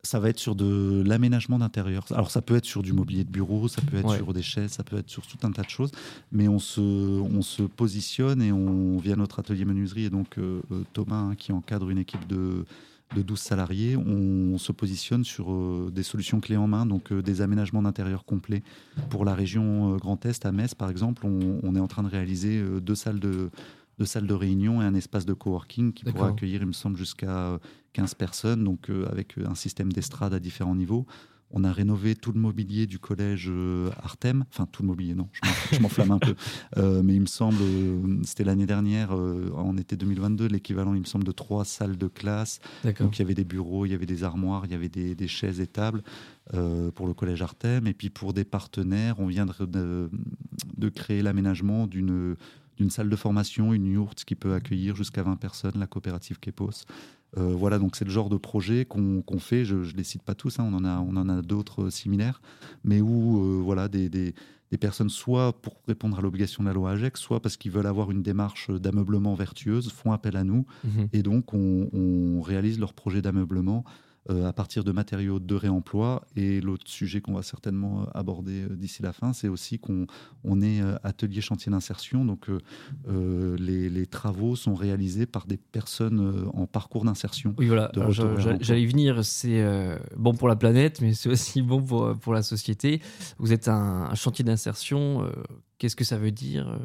Ça 0.01 0.17
va 0.21 0.29
être 0.29 0.39
sur 0.39 0.55
de 0.55 1.03
l'aménagement 1.05 1.59
d'intérieur. 1.59 2.05
Alors 2.11 2.31
ça 2.31 2.41
peut 2.41 2.55
être 2.55 2.63
sur 2.63 2.81
du 2.83 2.93
mobilier 2.93 3.25
de 3.25 3.29
bureau, 3.29 3.67
ça 3.67 3.81
peut 3.81 3.97
être 3.97 4.07
Ouais. 4.07 4.15
sur 4.15 4.31
des 4.31 4.41
chaises, 4.41 4.71
ça 4.71 4.83
peut 4.85 4.97
être 4.97 5.09
sur 5.09 5.27
tout 5.27 5.37
un 5.45 5.51
tas 5.51 5.61
de 5.63 5.69
choses. 5.69 5.91
Mais 6.31 6.47
on 6.47 6.57
se, 6.57 6.79
on 6.79 7.41
se 7.41 7.63
positionne 7.63 8.41
et 8.41 8.53
on 8.53 8.97
via 8.97 9.17
notre 9.17 9.39
atelier 9.39 9.65
menuiserie 9.65 10.05
et 10.05 10.09
donc 10.09 10.37
euh, 10.37 10.61
euh, 10.71 10.83
Thomas 10.93 11.17
hein, 11.17 11.35
qui 11.35 11.51
encadre 11.51 11.89
une 11.89 11.97
équipe 11.97 12.25
de 12.27 12.63
de 13.15 13.21
12 13.21 13.39
salariés, 13.39 13.97
on, 13.97 14.57
se 14.57 14.71
positionne 14.71 15.23
sur 15.23 15.51
euh, 15.51 15.89
des 15.91 16.03
solutions 16.03 16.39
clés 16.39 16.57
en 16.57 16.67
main, 16.67 16.85
donc 16.85 17.11
euh, 17.11 17.21
des 17.21 17.41
aménagements 17.41 17.81
d'intérieur 17.81 18.25
complets. 18.25 18.61
Pour 19.09 19.25
la 19.25 19.33
région 19.33 19.93
euh, 19.93 19.97
Grand 19.97 20.25
Est, 20.25 20.45
à 20.45 20.51
Metz 20.51 20.75
par 20.75 20.89
exemple, 20.89 21.25
on, 21.25 21.59
on 21.63 21.75
est 21.75 21.79
en 21.79 21.87
train 21.87 22.03
de 22.03 22.09
réaliser 22.09 22.61
deux 22.81 22.95
salles 22.95 23.19
de, 23.19 23.49
deux 23.99 24.05
salles 24.05 24.27
de 24.27 24.33
réunion 24.33 24.81
et 24.81 24.85
un 24.85 24.95
espace 24.95 25.25
de 25.25 25.33
coworking 25.33 25.91
qui 25.93 26.05
pourra 26.05 26.29
accueillir, 26.29 26.61
il 26.61 26.67
me 26.67 26.73
semble, 26.73 26.97
jusqu'à 26.97 27.51
euh, 27.51 27.57
15 27.93 28.15
personnes, 28.15 28.63
donc 28.63 28.89
avec 29.11 29.35
un 29.37 29.55
système 29.55 29.91
d'estrade 29.91 30.33
à 30.33 30.39
différents 30.39 30.75
niveaux. 30.75 31.05
On 31.51 31.63
a 31.63 31.71
rénové 31.71 32.15
tout 32.15 32.31
le 32.31 32.39
mobilier 32.39 32.85
du 32.85 32.99
collège 32.99 33.47
euh, 33.49 33.89
Artem, 34.03 34.45
enfin 34.51 34.67
tout 34.71 34.83
le 34.83 34.87
mobilier, 34.87 35.15
non, 35.15 35.27
je 35.31 35.39
m'en- 35.47 35.53
je 35.77 35.81
m'enflamme 35.81 36.11
un 36.11 36.19
peu, 36.19 36.35
Euh, 36.77 37.01
mais 37.03 37.15
il 37.15 37.21
me 37.21 37.25
semble, 37.25 37.57
euh, 37.61 38.19
c'était 38.23 38.43
l'année 38.43 38.67
dernière, 38.67 39.15
euh, 39.15 39.51
en 39.55 39.75
été 39.77 39.95
2022, 39.97 40.47
l'équivalent, 40.47 40.93
il 40.93 40.99
me 40.99 41.05
semble, 41.05 41.23
de 41.25 41.31
trois 41.31 41.65
salles 41.65 41.97
de 41.97 42.07
classe. 42.07 42.59
Donc 43.05 43.17
il 43.17 43.21
y 43.23 43.25
avait 43.25 43.33
des 43.33 43.43
bureaux, 43.45 43.85
il 43.87 43.91
y 43.91 43.95
avait 43.95 44.05
des 44.05 44.23
armoires, 44.23 44.63
il 44.65 44.71
y 44.71 44.75
avait 44.75 44.89
des, 44.89 45.15
des 45.15 45.27
chaises 45.27 45.59
et 45.59 45.67
tables 45.67 46.03
euh, 46.53 46.91
pour 46.91 47.07
le 47.07 47.13
collège 47.15 47.41
Artem. 47.41 47.87
Et 47.87 47.93
puis 47.93 48.09
pour 48.11 48.33
des 48.33 48.43
partenaires, 48.45 49.19
on 49.19 49.25
vient 49.27 49.45
de, 49.47 49.65
de- 49.65 50.09
de 50.77 50.89
créer 50.89 51.21
l'aménagement 51.21 51.87
d'une 51.87 52.35
d'une 52.79 52.89
salle 52.89 53.09
de 53.09 53.15
formation, 53.15 53.73
une 53.73 53.85
yourte 53.87 54.23
qui 54.23 54.35
peut 54.35 54.53
accueillir 54.53 54.95
jusqu'à 54.95 55.21
20 55.23 55.35
personnes, 55.35 55.73
la 55.77 55.87
coopérative 55.87 56.39
Kepos. 56.39 56.85
Euh, 57.37 57.53
voilà, 57.55 57.77
donc 57.77 57.95
c'est 57.95 58.05
le 58.05 58.11
genre 58.11 58.29
de 58.29 58.37
projet 58.37 58.85
qu'on 58.85 59.23
fait. 59.39 59.65
Je 59.65 59.75
ne 59.75 59.83
les 59.97 60.03
cite 60.03 60.23
pas 60.23 60.33
tous, 60.33 60.59
hein, 60.59 60.67
on 60.71 60.73
en 60.73 60.85
a, 60.85 60.99
on 60.99 61.15
en 61.17 61.29
a 61.29 61.41
d'autres 61.43 61.83
euh, 61.83 61.89
similaires, 61.91 62.41
mais 62.83 63.01
où 63.01 63.43
euh, 63.43 63.61
voilà, 63.61 63.87
des, 63.87 64.09
des- 64.09 64.33
des 64.71 64.77
personnes, 64.77 65.09
soit 65.09 65.51
pour 65.63 65.81
répondre 65.87 66.19
à 66.19 66.21
l'obligation 66.21 66.61
de 66.63 66.67
la 66.69 66.73
loi 66.75 66.91
AGEC, 66.91 67.17
soit 67.17 67.41
parce 67.41 67.57
qu'ils 67.57 67.71
veulent 67.71 67.87
avoir 67.87 68.11
une 68.11 68.21
démarche 68.21 68.69
d'ameublement 68.69 69.33
vertueuse, 69.33 69.91
font 69.91 70.11
appel 70.11 70.35
à 70.37 70.43
nous 70.43 70.63
Mhm. 70.83 71.07
et 71.11 71.23
donc 71.23 71.55
on, 71.55 71.89
on 71.91 72.39
réalise 72.41 72.79
leur 72.79 72.93
projet 72.93 73.21
d'ameublement 73.23 73.83
à 74.29 74.53
partir 74.53 74.83
de 74.83 74.91
matériaux 74.91 75.39
de 75.39 75.55
réemploi. 75.55 76.21
Et 76.35 76.61
l'autre 76.61 76.87
sujet 76.87 77.21
qu'on 77.21 77.33
va 77.33 77.41
certainement 77.43 78.01
euh, 78.01 78.05
aborder 78.13 78.63
euh, 78.63 78.75
d'ici 78.75 79.01
la 79.01 79.13
fin, 79.13 79.33
c'est 79.33 79.47
aussi 79.47 79.79
qu'on 79.79 80.05
on 80.43 80.61
est 80.61 80.81
euh, 80.81 80.95
atelier 81.03 81.41
chantier 81.41 81.71
d'insertion. 81.71 82.25
Donc 82.25 82.49
euh, 82.49 82.59
euh, 83.07 83.55
les, 83.57 83.89
les 83.89 84.05
travaux 84.05 84.55
sont 84.55 84.75
réalisés 84.75 85.25
par 85.25 85.45
des 85.47 85.57
personnes 85.57 86.19
euh, 86.19 86.49
en 86.53 86.67
parcours 86.67 87.05
d'insertion. 87.05 87.53
Oui, 87.57 87.67
voilà. 87.67 87.91
J'allais 88.59 88.85
venir. 88.85 89.23
C'est 89.25 89.61
euh, 89.61 89.97
bon 90.15 90.33
pour 90.33 90.47
la 90.47 90.55
planète, 90.55 91.01
mais 91.01 91.13
c'est 91.13 91.29
aussi 91.29 91.61
bon 91.63 91.81
pour, 91.81 92.17
pour 92.19 92.33
la 92.33 92.41
société. 92.43 93.01
Vous 93.37 93.51
êtes 93.53 93.67
un, 93.67 94.07
un 94.11 94.15
chantier 94.15 94.45
d'insertion. 94.45 95.23
euh, 95.23 95.31
Qu'est-ce 95.77 95.95
que 95.95 96.03
ça 96.03 96.17
veut 96.17 96.31
dire 96.31 96.67
euh, 96.67 96.77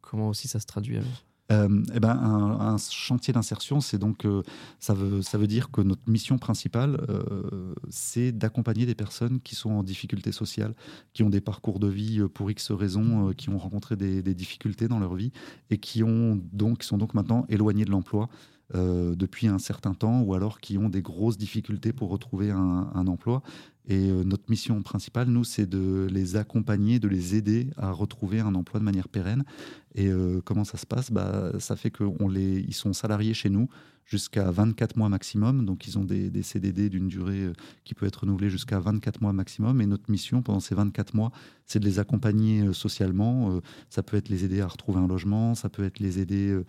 Comment 0.00 0.28
aussi 0.28 0.48
ça 0.48 0.58
se 0.60 0.66
traduit 0.66 0.96
alors? 0.96 1.24
Euh, 1.50 1.82
eh 1.94 2.00
ben, 2.00 2.10
un, 2.10 2.76
chantier 2.78 3.34
d'insertion, 3.34 3.80
c'est 3.80 3.98
donc 3.98 4.24
euh, 4.24 4.42
ça 4.78 4.94
veut 4.94 5.22
ça 5.22 5.38
veut 5.38 5.48
dire 5.48 5.70
que 5.70 5.80
notre 5.80 6.02
mission 6.06 6.38
principale, 6.38 7.04
euh, 7.08 7.74
c'est 7.90 8.32
d'accompagner 8.32 8.86
des 8.86 8.94
personnes 8.94 9.40
qui 9.40 9.54
sont 9.56 9.70
en 9.70 9.82
difficulté 9.82 10.32
sociale, 10.32 10.74
qui 11.12 11.22
ont 11.22 11.30
des 11.30 11.40
parcours 11.40 11.80
de 11.80 11.88
vie 11.88 12.22
pour 12.32 12.50
X 12.50 12.70
raisons, 12.70 13.32
qui 13.36 13.50
ont 13.50 13.58
rencontré 13.58 13.96
des, 13.96 14.22
difficultés 14.34 14.88
dans 14.88 14.98
leur 14.98 15.14
vie 15.14 15.32
et 15.70 15.78
qui 15.78 16.02
ont 16.02 16.40
donc 16.52 16.84
sont 16.84 16.96
donc 16.96 17.12
maintenant 17.12 17.44
éloignés 17.48 17.84
de 17.84 17.90
l'emploi. 17.90 18.28
depuis 18.74 19.48
un 19.48 19.58
certain 19.58 19.92
temps, 19.92 20.22
ou 20.22 20.32
alors 20.32 20.58
qui 20.58 20.78
ont 20.78 20.88
des 20.88 21.02
grosses 21.02 21.36
difficultés 21.36 21.92
pour 21.92 22.08
retrouver 22.08 22.50
un 22.50 23.06
emploi. 23.06 23.42
Et 23.88 24.10
euh, 24.10 24.22
notre 24.24 24.44
mission 24.48 24.80
principale, 24.82 25.28
nous, 25.28 25.44
c'est 25.44 25.66
de 25.66 26.06
les 26.10 26.36
accompagner, 26.36 26.98
de 26.98 27.08
les 27.08 27.34
aider 27.34 27.68
à 27.76 27.90
retrouver 27.90 28.40
un 28.40 28.54
emploi 28.54 28.78
de 28.78 28.84
manière 28.84 29.08
pérenne. 29.08 29.44
Et 29.94 30.08
euh, 30.08 30.40
comment 30.44 30.64
ça 30.64 30.78
se 30.78 30.86
passe? 30.86 31.10
Bah, 31.10 31.52
Ça 31.58 31.76
fait 31.76 31.90
qu'ils 31.90 32.74
sont 32.74 32.92
salariés 32.92 33.34
chez 33.34 33.50
nous 33.50 33.68
jusqu'à 34.04 34.50
24 34.50 34.96
mois 34.96 35.08
maximum. 35.08 35.64
Donc, 35.64 35.86
ils 35.86 35.98
ont 35.98 36.04
des, 36.04 36.42
CDD 36.42 36.88
d'une 36.88 37.08
durée 37.08 37.44
euh, 37.44 37.52
qui 37.84 37.94
peut 37.94 38.06
être 38.06 38.20
renouvelée 38.20 38.50
jusqu'à 38.50 38.78
24 38.80 39.20
mois 39.20 39.32
maximum. 39.32 39.80
Et 39.80 39.86
notre 39.86 40.10
mission 40.10 40.42
pendant 40.42 40.60
ces 40.60 40.74
24 40.74 41.14
mois, 41.14 41.30
c'est 41.66 41.78
de 41.78 41.84
les 41.84 41.98
accompagner 41.98 42.62
euh, 42.62 42.72
socialement. 42.72 43.52
Euh, 43.52 43.60
ça 43.88 44.02
peut 44.02 44.16
être 44.16 44.28
les 44.28 44.44
aider 44.44 44.60
à 44.60 44.66
retrouver 44.66 45.00
un 45.00 45.06
logement, 45.06 45.54
ça 45.54 45.68
peut 45.68 45.84
être 45.84 46.00
les 46.00 46.18
aider 46.18 46.62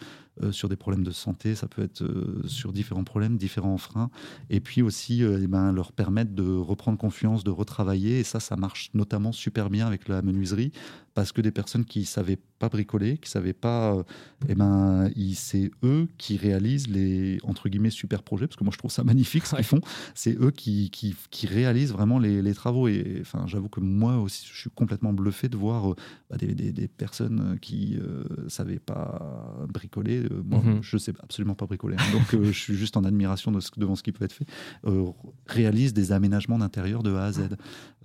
sur 0.51 0.67
des 0.67 0.75
problèmes 0.75 1.03
de 1.03 1.11
santé, 1.11 1.53
ça 1.53 1.67
peut 1.67 1.83
être 1.83 2.03
sur 2.47 2.73
différents 2.73 3.03
problèmes, 3.03 3.37
différents 3.37 3.77
freins. 3.77 4.09
Et 4.49 4.59
puis 4.59 4.81
aussi, 4.81 5.21
eh 5.21 5.47
ben, 5.47 5.71
leur 5.71 5.91
permettre 5.91 6.31
de 6.33 6.55
reprendre 6.55 6.97
confiance, 6.97 7.43
de 7.43 7.51
retravailler. 7.51 8.19
Et 8.19 8.23
ça, 8.23 8.39
ça 8.39 8.55
marche 8.55 8.89
notamment 8.93 9.31
super 9.31 9.69
bien 9.69 9.85
avec 9.85 10.07
la 10.07 10.21
menuiserie 10.21 10.71
parce 11.13 11.31
que 11.31 11.41
des 11.41 11.51
personnes 11.51 11.85
qui 11.85 12.05
savaient 12.05 12.39
pas 12.59 12.69
bricoler, 12.69 13.17
qui 13.17 13.29
savaient 13.29 13.53
pas, 13.53 13.93
euh, 13.95 14.03
eh 14.47 14.55
ben, 14.55 15.09
c'est 15.35 15.69
eux 15.83 16.07
qui 16.17 16.37
réalisent 16.37 16.87
les 16.87 17.37
entre 17.43 17.69
guillemets 17.69 17.89
super 17.89 18.23
projets, 18.23 18.47
parce 18.47 18.55
que 18.55 18.63
moi 18.63 18.71
je 18.73 18.77
trouve 18.77 18.89
ça 18.91 19.03
magnifique 19.13 19.45
ce 19.45 19.55
qu'ils 19.55 19.65
font. 19.65 19.81
C'est 20.15 20.35
eux 20.41 20.51
qui, 20.51 20.89
qui, 20.91 21.15
qui 21.29 21.45
réalisent 21.45 21.91
vraiment 21.91 22.19
les, 22.19 22.41
les 22.41 22.53
travaux. 22.53 22.87
Et 22.87 23.17
enfin, 23.21 23.45
j'avoue 23.47 23.69
que 23.69 23.79
moi 23.79 24.17
aussi, 24.17 24.47
je 24.51 24.57
suis 24.59 24.69
complètement 24.71 25.13
bluffé 25.13 25.49
de 25.49 25.57
voir 25.57 25.91
euh, 25.91 25.95
bah, 26.29 26.37
des, 26.37 26.55
des- 26.55 26.71
des 26.71 26.87
personnes 26.87 27.57
qui 27.61 27.97
euh, 27.99 28.23
savaient 28.47 28.79
pas 28.79 29.55
bricoler. 29.71 30.23
Euh, 30.23 30.41
moi, 30.45 30.61
Mhm. 30.63 30.79
je 30.81 30.97
sais 30.97 31.13
absolument 31.21 31.55
pas 31.55 31.65
bricoler, 31.65 31.97
hein. 31.99 32.11
donc 32.13 32.33
euh, 32.33 32.45
je 32.51 32.57
suis 32.57 32.75
juste 32.75 32.95
en 32.97 33.03
admiration 33.03 33.51
de 33.51 33.59
ce, 33.59 33.69
devant 33.77 33.95
ce 33.95 34.03
qui 34.03 34.11
peut 34.13 34.23
être 34.25 34.33
fait. 34.33 34.47
Euh, 34.87 35.05
réalisent 35.47 35.93
des 35.93 36.11
aménagements 36.11 36.57
d'intérieur 36.57 37.03
de 37.03 37.13
A 37.13 37.25
à 37.25 37.31
Z. 37.33 37.41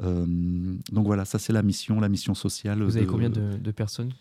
Euh, 0.02 0.26
donc 0.92 1.06
voilà, 1.06 1.24
ça 1.24 1.38
c'est 1.38 1.52
la 1.52 1.62
mission, 1.62 2.00
la 2.00 2.08
mission 2.08 2.34
sociale. 2.34 2.82
Vous 2.82 2.97
avez 2.98 3.06
combien 3.06 3.30
de, 3.30 3.56
de 3.56 3.70
personnes 3.70 4.12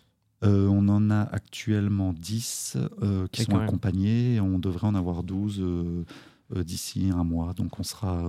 euh, 0.44 0.68
on 0.68 0.88
en 0.88 1.10
a 1.10 1.22
actuellement 1.22 2.12
10 2.12 2.76
euh, 3.02 3.26
qui 3.32 3.42
sont 3.42 3.58
accompagnés. 3.58 4.36
et 4.36 4.40
On 4.40 4.58
devrait 4.58 4.86
en 4.86 4.94
avoir 4.94 5.22
12 5.22 5.60
euh, 5.60 6.04
d'ici 6.62 7.10
un 7.12 7.24
mois. 7.24 7.54
Donc 7.54 7.78
on 7.80 7.82
sera, 7.82 8.22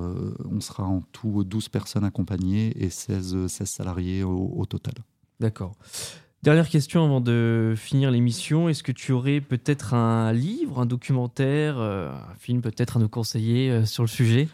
on 0.49 0.59
sera 0.59 0.83
en 0.85 1.01
tout 1.11 1.43
12 1.43 1.69
personnes 1.69 2.03
accompagnées 2.03 2.73
et 2.83 2.89
16, 2.89 3.35
euh, 3.35 3.47
16 3.47 3.69
salariés 3.69 4.23
au, 4.23 4.53
au 4.55 4.65
total. 4.65 4.95
D'accord. 5.39 5.75
Dernière 6.41 6.69
question 6.69 7.03
avant 7.03 7.21
de 7.21 7.73
finir 7.77 8.11
l'émission. 8.11 8.69
Est-ce 8.69 8.81
que 8.81 8.93
tu 8.93 9.11
aurais 9.11 9.41
peut-être 9.41 9.93
un 9.93 10.31
livre, 10.31 10.79
un 10.79 10.85
documentaire, 10.85 11.77
un 11.79 12.33
film 12.39 12.61
peut-être 12.61 12.95
à 12.95 12.99
nous 13.01 13.09
conseiller 13.09 13.85
sur 13.85 14.03
le 14.03 14.07
sujet? 14.07 14.47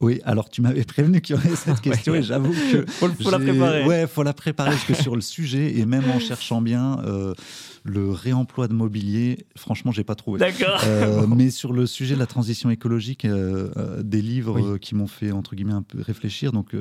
Oui, 0.00 0.20
alors 0.24 0.48
tu 0.48 0.62
m'avais 0.62 0.84
prévenu 0.84 1.20
qu'il 1.20 1.36
y 1.36 1.38
aurait 1.38 1.54
cette 1.56 1.80
question 1.82 2.12
Ouais. 2.12 2.20
et 2.20 2.22
j'avoue 2.22 2.52
que 2.72 2.86
Faut, 2.90 3.08
faut 3.08 3.30
la 3.30 3.38
préparer. 3.38 3.84
Ouais, 3.84 4.06
faut 4.06 4.22
la 4.22 4.32
préparer 4.32 4.70
parce 4.70 4.84
que 4.84 4.94
sur 4.94 5.14
le 5.14 5.20
sujet 5.20 5.76
et 5.78 5.84
même 5.84 6.10
en 6.10 6.18
cherchant 6.18 6.62
bien 6.62 7.00
euh, 7.04 7.34
le 7.82 8.10
réemploi 8.10 8.68
de 8.68 8.74
mobilier, 8.74 9.46
franchement, 9.56 9.90
j'ai 9.92 10.04
pas 10.04 10.14
trouvé. 10.14 10.38
D'accord. 10.38 10.80
Euh. 10.84 11.26
Mais 11.36 11.50
sur 11.50 11.72
le 11.72 11.86
sujet 11.86 12.14
de 12.14 12.18
la 12.20 12.26
transition 12.26 12.68
écologique, 12.70 13.24
euh, 13.24 13.70
euh, 13.76 14.02
des 14.02 14.20
livres 14.22 14.72
Oui. 14.72 14.80
qui 14.80 14.94
m'ont 14.94 15.06
fait 15.06 15.32
entre 15.32 15.54
guillemets 15.54 15.72
un 15.72 15.82
peu 15.82 16.00
réfléchir. 16.02 16.52
Donc, 16.52 16.74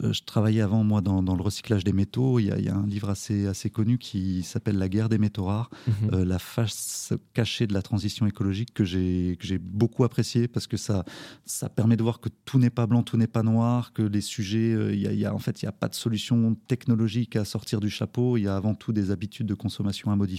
je 0.00 0.20
travaillais 0.24 0.60
avant 0.60 0.84
moi 0.84 1.00
dans, 1.00 1.22
dans 1.22 1.34
le 1.36 1.42
recyclage 1.42 1.84
des 1.84 1.92
métaux. 1.92 2.38
Il 2.38 2.46
y 2.46 2.50
a, 2.52 2.58
il 2.58 2.64
y 2.64 2.68
a 2.68 2.74
un 2.76 2.86
livre 2.86 3.10
assez 3.10 3.46
assez 3.46 3.68
connu 3.68 3.98
qui 3.98 4.42
s'appelle 4.42 4.78
La 4.78 4.88
guerre 4.88 5.08
des 5.08 5.18
métaux 5.18 5.44
rares, 5.44 5.70
Mhm. 6.12 6.22
la 6.22 6.38
face 6.38 7.12
cachée 7.34 7.66
de 7.66 7.74
la 7.74 7.82
transition 7.82 8.26
écologique 8.26 8.72
que 8.72 8.84
j'ai 8.84 9.36
que 9.38 9.46
j'ai 9.46 9.58
beaucoup 9.58 10.04
apprécié 10.04 10.48
parce 10.48 10.66
que 10.66 10.76
ça 10.76 11.04
ça 11.44 11.68
permet 11.68 11.96
de 11.96 12.02
voir 12.02 12.20
que 12.20 12.28
tout 12.44 12.58
n'est 12.58 12.70
pas 12.70 12.86
blanc, 12.86 13.02
tout 13.02 13.16
n'est 13.16 13.26
pas 13.26 13.42
noir, 13.42 13.92
que 13.92 14.02
les 14.02 14.20
sujets, 14.20 14.76
il 14.94 15.00
y 15.00 15.06
a, 15.06 15.12
il 15.12 15.18
y 15.18 15.26
a- 15.26 15.34
en 15.34 15.38
fait 15.38 15.62
il 15.62 15.64
y 15.66 15.68
a 15.68 15.72
pas 15.72 15.88
de 15.88 15.94
solution 15.94 16.54
technologique 16.68 17.36
à 17.36 17.44
sortir 17.44 17.80
du 17.80 17.90
chapeau. 17.90 18.36
Il 18.36 18.44
y 18.44 18.48
a 18.48 18.56
avant 18.56 18.74
tout 18.74 18.92
des 18.92 19.10
habitudes 19.10 19.46
de 19.46 19.54
consommation 19.54 20.10
à 20.10 20.16
modifier. 20.16 20.37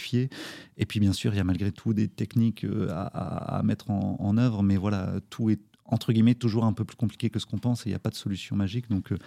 Et 0.78 0.86
puis 0.86 1.00
bien 1.00 1.14
sûr, 1.14 1.34
il 1.34 1.38
y 1.38 1.40
a 1.40 1.44
malgré 1.44 1.72
tout 1.72 1.94
des 1.94 2.08
techniques 2.08 2.64
euh, 2.64 2.88
à, 2.92 3.62
mettre 3.64 3.90
en, 3.92 4.38
œuvre, 4.38 4.64
mais 4.64 4.78
voilà, 4.78 5.14
tout 5.30 5.50
est 5.50 5.60
entre 5.86 6.14
guillemets 6.14 6.36
toujours 6.36 6.66
un 6.66 6.74
peu 6.74 6.86
plus 6.86 6.96
compliqué 6.96 7.30
que 7.32 7.40
ce 7.40 7.48
qu'on 7.48 7.58
pense 7.58 7.86
et 7.86 7.90
il 7.90 7.92
n'y 7.92 7.96
a 7.96 8.00
pas 8.00 8.12
de 8.12 8.16
solution 8.16 8.56
magique. 8.56 8.90
Donc 8.90 9.12
euh, 9.12 9.18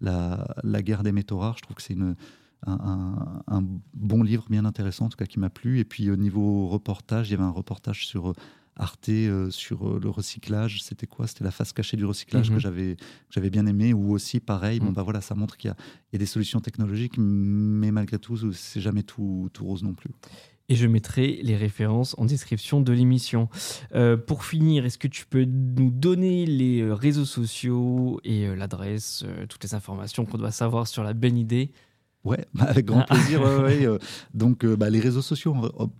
la, 0.00 0.82
guerre 0.82 1.02
des 1.02 1.12
métaux 1.12 1.38
rares, 1.38 1.56
je 1.56 1.62
trouve 1.62 1.76
que 1.76 1.82
c'est 1.82 1.96
un 2.64 3.64
bon 3.94 4.22
livre 4.22 4.46
bien 4.48 4.64
intéressant 4.64 5.06
en 5.06 5.08
tout 5.08 5.16
cas 5.16 5.26
qui 5.26 5.40
m'a 5.40 5.50
plu. 5.50 5.80
Et 5.80 5.84
puis 5.84 6.10
au 6.10 6.16
niveau 6.16 6.68
reportage 6.68 7.28
il 7.28 7.32
y 7.32 7.34
avait 7.34 7.42
un 7.42 7.50
reportage 7.50 8.06
sur 8.06 8.30
euh, 8.30 8.34
Arte 8.76 9.08
euh, 9.10 9.50
sur 9.50 9.86
euh, 9.86 10.00
le 10.02 10.08
recyclage 10.08 10.82
c'était 10.82 11.06
quoi? 11.06 11.26
C'était 11.26 11.44
la 11.44 11.50
face 11.50 11.72
cachée 11.72 11.96
du 11.96 12.04
recyclage 12.06 12.50
Mhm. 12.50 12.56
que 12.56 12.60
j'avais 13.30 13.50
bien 13.50 13.66
aimé 13.66 13.92
ou 13.92 14.12
aussi 14.12 14.40
pareil 14.40 14.80
bon 14.80 14.86
Mhm. 14.86 14.92
bah 14.94 15.02
voilà 15.02 15.20
ça 15.20 15.34
montre 15.34 15.56
qu'il 15.56 15.70
y 15.70 16.14
y 16.14 16.16
a 16.16 16.18
des 16.18 16.26
solutions 16.26 16.60
technologiques 16.60 17.14
mais 17.18 17.90
malgré 17.90 18.18
tout 18.18 18.36
c'est 18.52 18.80
jamais 18.80 19.02
tout, 19.02 19.48
tout 19.52 19.64
rose 19.64 19.82
non 19.82 19.94
plus 19.94 20.10
Et 20.68 20.74
je 20.76 20.86
mettrai 20.86 21.40
les 21.42 21.56
références 21.56 22.14
en 22.18 22.24
description 22.24 22.80
de 22.80 22.92
l'émission. 22.92 23.48
Euh, 23.94 24.16
pour 24.16 24.44
finir, 24.44 24.86
est-ce 24.86 24.96
que 24.96 25.08
tu 25.08 25.26
peux 25.26 25.44
nous 25.44 25.90
donner 25.90 26.46
les 26.46 26.90
réseaux 26.90 27.26
sociaux 27.26 28.20
et 28.24 28.46
l'adresse, 28.56 29.24
toutes 29.50 29.64
les 29.64 29.74
informations 29.74 30.24
qu'on 30.24 30.38
doit 30.38 30.52
savoir 30.52 30.86
sur 30.86 31.02
la 31.02 31.12
bonne 31.14 31.36
idée? 31.36 31.72
Ouais, 32.24 32.46
bah, 32.54 32.66
avec 32.68 32.86
grand 32.86 33.04
ah. 33.08 33.14
plaisir. 33.14 33.42
Euh, 33.42 33.98
donc, 34.32 34.64
euh, 34.64 34.76
bah, 34.76 34.90
les 34.90 35.00
réseaux 35.00 35.22
sociaux, 35.22 35.54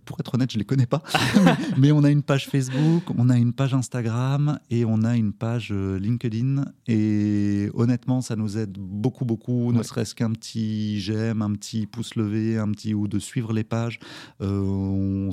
pour 0.05 0.19
être 0.19 0.33
honnête, 0.35 0.51
je 0.51 0.57
les 0.57 0.65
connais 0.65 0.85
pas. 0.85 1.03
Mais 1.77 1.91
on 1.91 2.03
a 2.03 2.09
une 2.09 2.23
page 2.23 2.47
Facebook, 2.47 3.03
on 3.17 3.29
a 3.29 3.37
une 3.37 3.53
page 3.53 3.73
Instagram 3.73 4.59
et 4.69 4.85
on 4.85 5.03
a 5.03 5.17
une 5.17 5.33
page 5.33 5.69
euh, 5.71 5.99
LinkedIn. 5.99 6.65
Et 6.87 7.69
honnêtement, 7.73 8.21
ça 8.21 8.35
nous 8.35 8.57
aide 8.57 8.77
beaucoup, 8.79 9.25
beaucoup. 9.25 9.73
Ne 9.73 9.83
serait-ce 9.83 10.15
qu'un 10.15 10.31
petit 10.31 10.99
j'aime, 11.01 11.41
un 11.41 11.51
petit 11.51 11.85
pouce 11.87 12.15
levé, 12.15 12.57
un 12.57 12.71
petit 12.71 12.93
ou 12.93 13.07
de 13.07 13.19
suivre 13.19 13.51
les 13.53 13.63
pages. 13.63 13.99
Euh, 14.41 15.29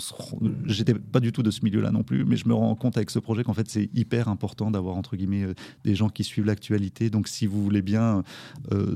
J'étais 0.66 0.94
pas 0.94 1.20
du 1.20 1.32
tout 1.32 1.42
de 1.42 1.50
ce 1.50 1.64
milieu-là 1.64 1.90
non 1.90 2.02
plus, 2.02 2.24
mais 2.24 2.36
je 2.36 2.48
me 2.48 2.54
rends 2.54 2.74
compte 2.74 2.96
avec 2.96 3.10
ce 3.10 3.18
projet 3.18 3.44
qu'en 3.44 3.54
fait, 3.54 3.68
c'est 3.68 3.90
hyper 3.94 4.28
important 4.28 4.70
d'avoir 4.70 4.96
entre 4.96 5.16
guillemets 5.16 5.46
des 5.84 5.94
gens 5.94 6.08
qui 6.08 6.24
suivent 6.24 6.46
l'actualité. 6.46 7.10
Donc, 7.10 7.28
si 7.28 7.46
vous 7.46 7.62
voulez 7.62 7.82
bien 7.82 8.22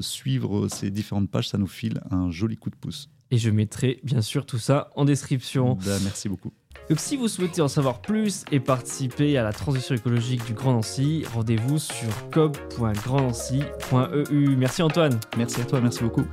suivre 0.00 0.68
ces 0.68 0.90
différentes 0.90 1.30
pages, 1.30 1.48
ça 1.48 1.59
nous 1.59 1.66
fait 1.66 1.84
un 2.11 2.31
joli 2.31 2.57
coup 2.57 2.70
de 2.70 2.77
pouce. 2.77 3.11
Et 3.31 3.38
je 3.38 3.51
mettrai 3.51 4.01
bien 4.05 4.20
sûr 4.20 4.47
tout 4.47 4.59
ça 4.59 4.90
en 4.97 5.05
description. 5.05 5.79
Bah, 5.85 5.99
merci 6.03 6.29
beaucoup. 6.29 6.53
Donc 6.90 7.01
si 7.01 7.16
vous 7.16 7.29
souhaitez 7.29 7.62
en 7.62 7.68
savoir 7.68 8.03
plus 8.03 8.44
et 8.53 8.61
participer 8.61 9.38
à 9.38 9.42
la 9.42 9.53
transition 9.53 9.94
écologique 9.94 10.44
du 10.44 10.53
Grand 10.53 10.75
Nancy, 10.75 11.25
rendez-vous 11.33 11.79
sur 11.79 12.31
cob.grandnancy.eu. 12.31 14.57
Merci 14.57 14.83
Antoine. 14.83 15.18
Merci 15.37 15.62
à 15.62 15.64
toi, 15.64 15.81
merci 15.81 16.03
beaucoup. 16.03 16.27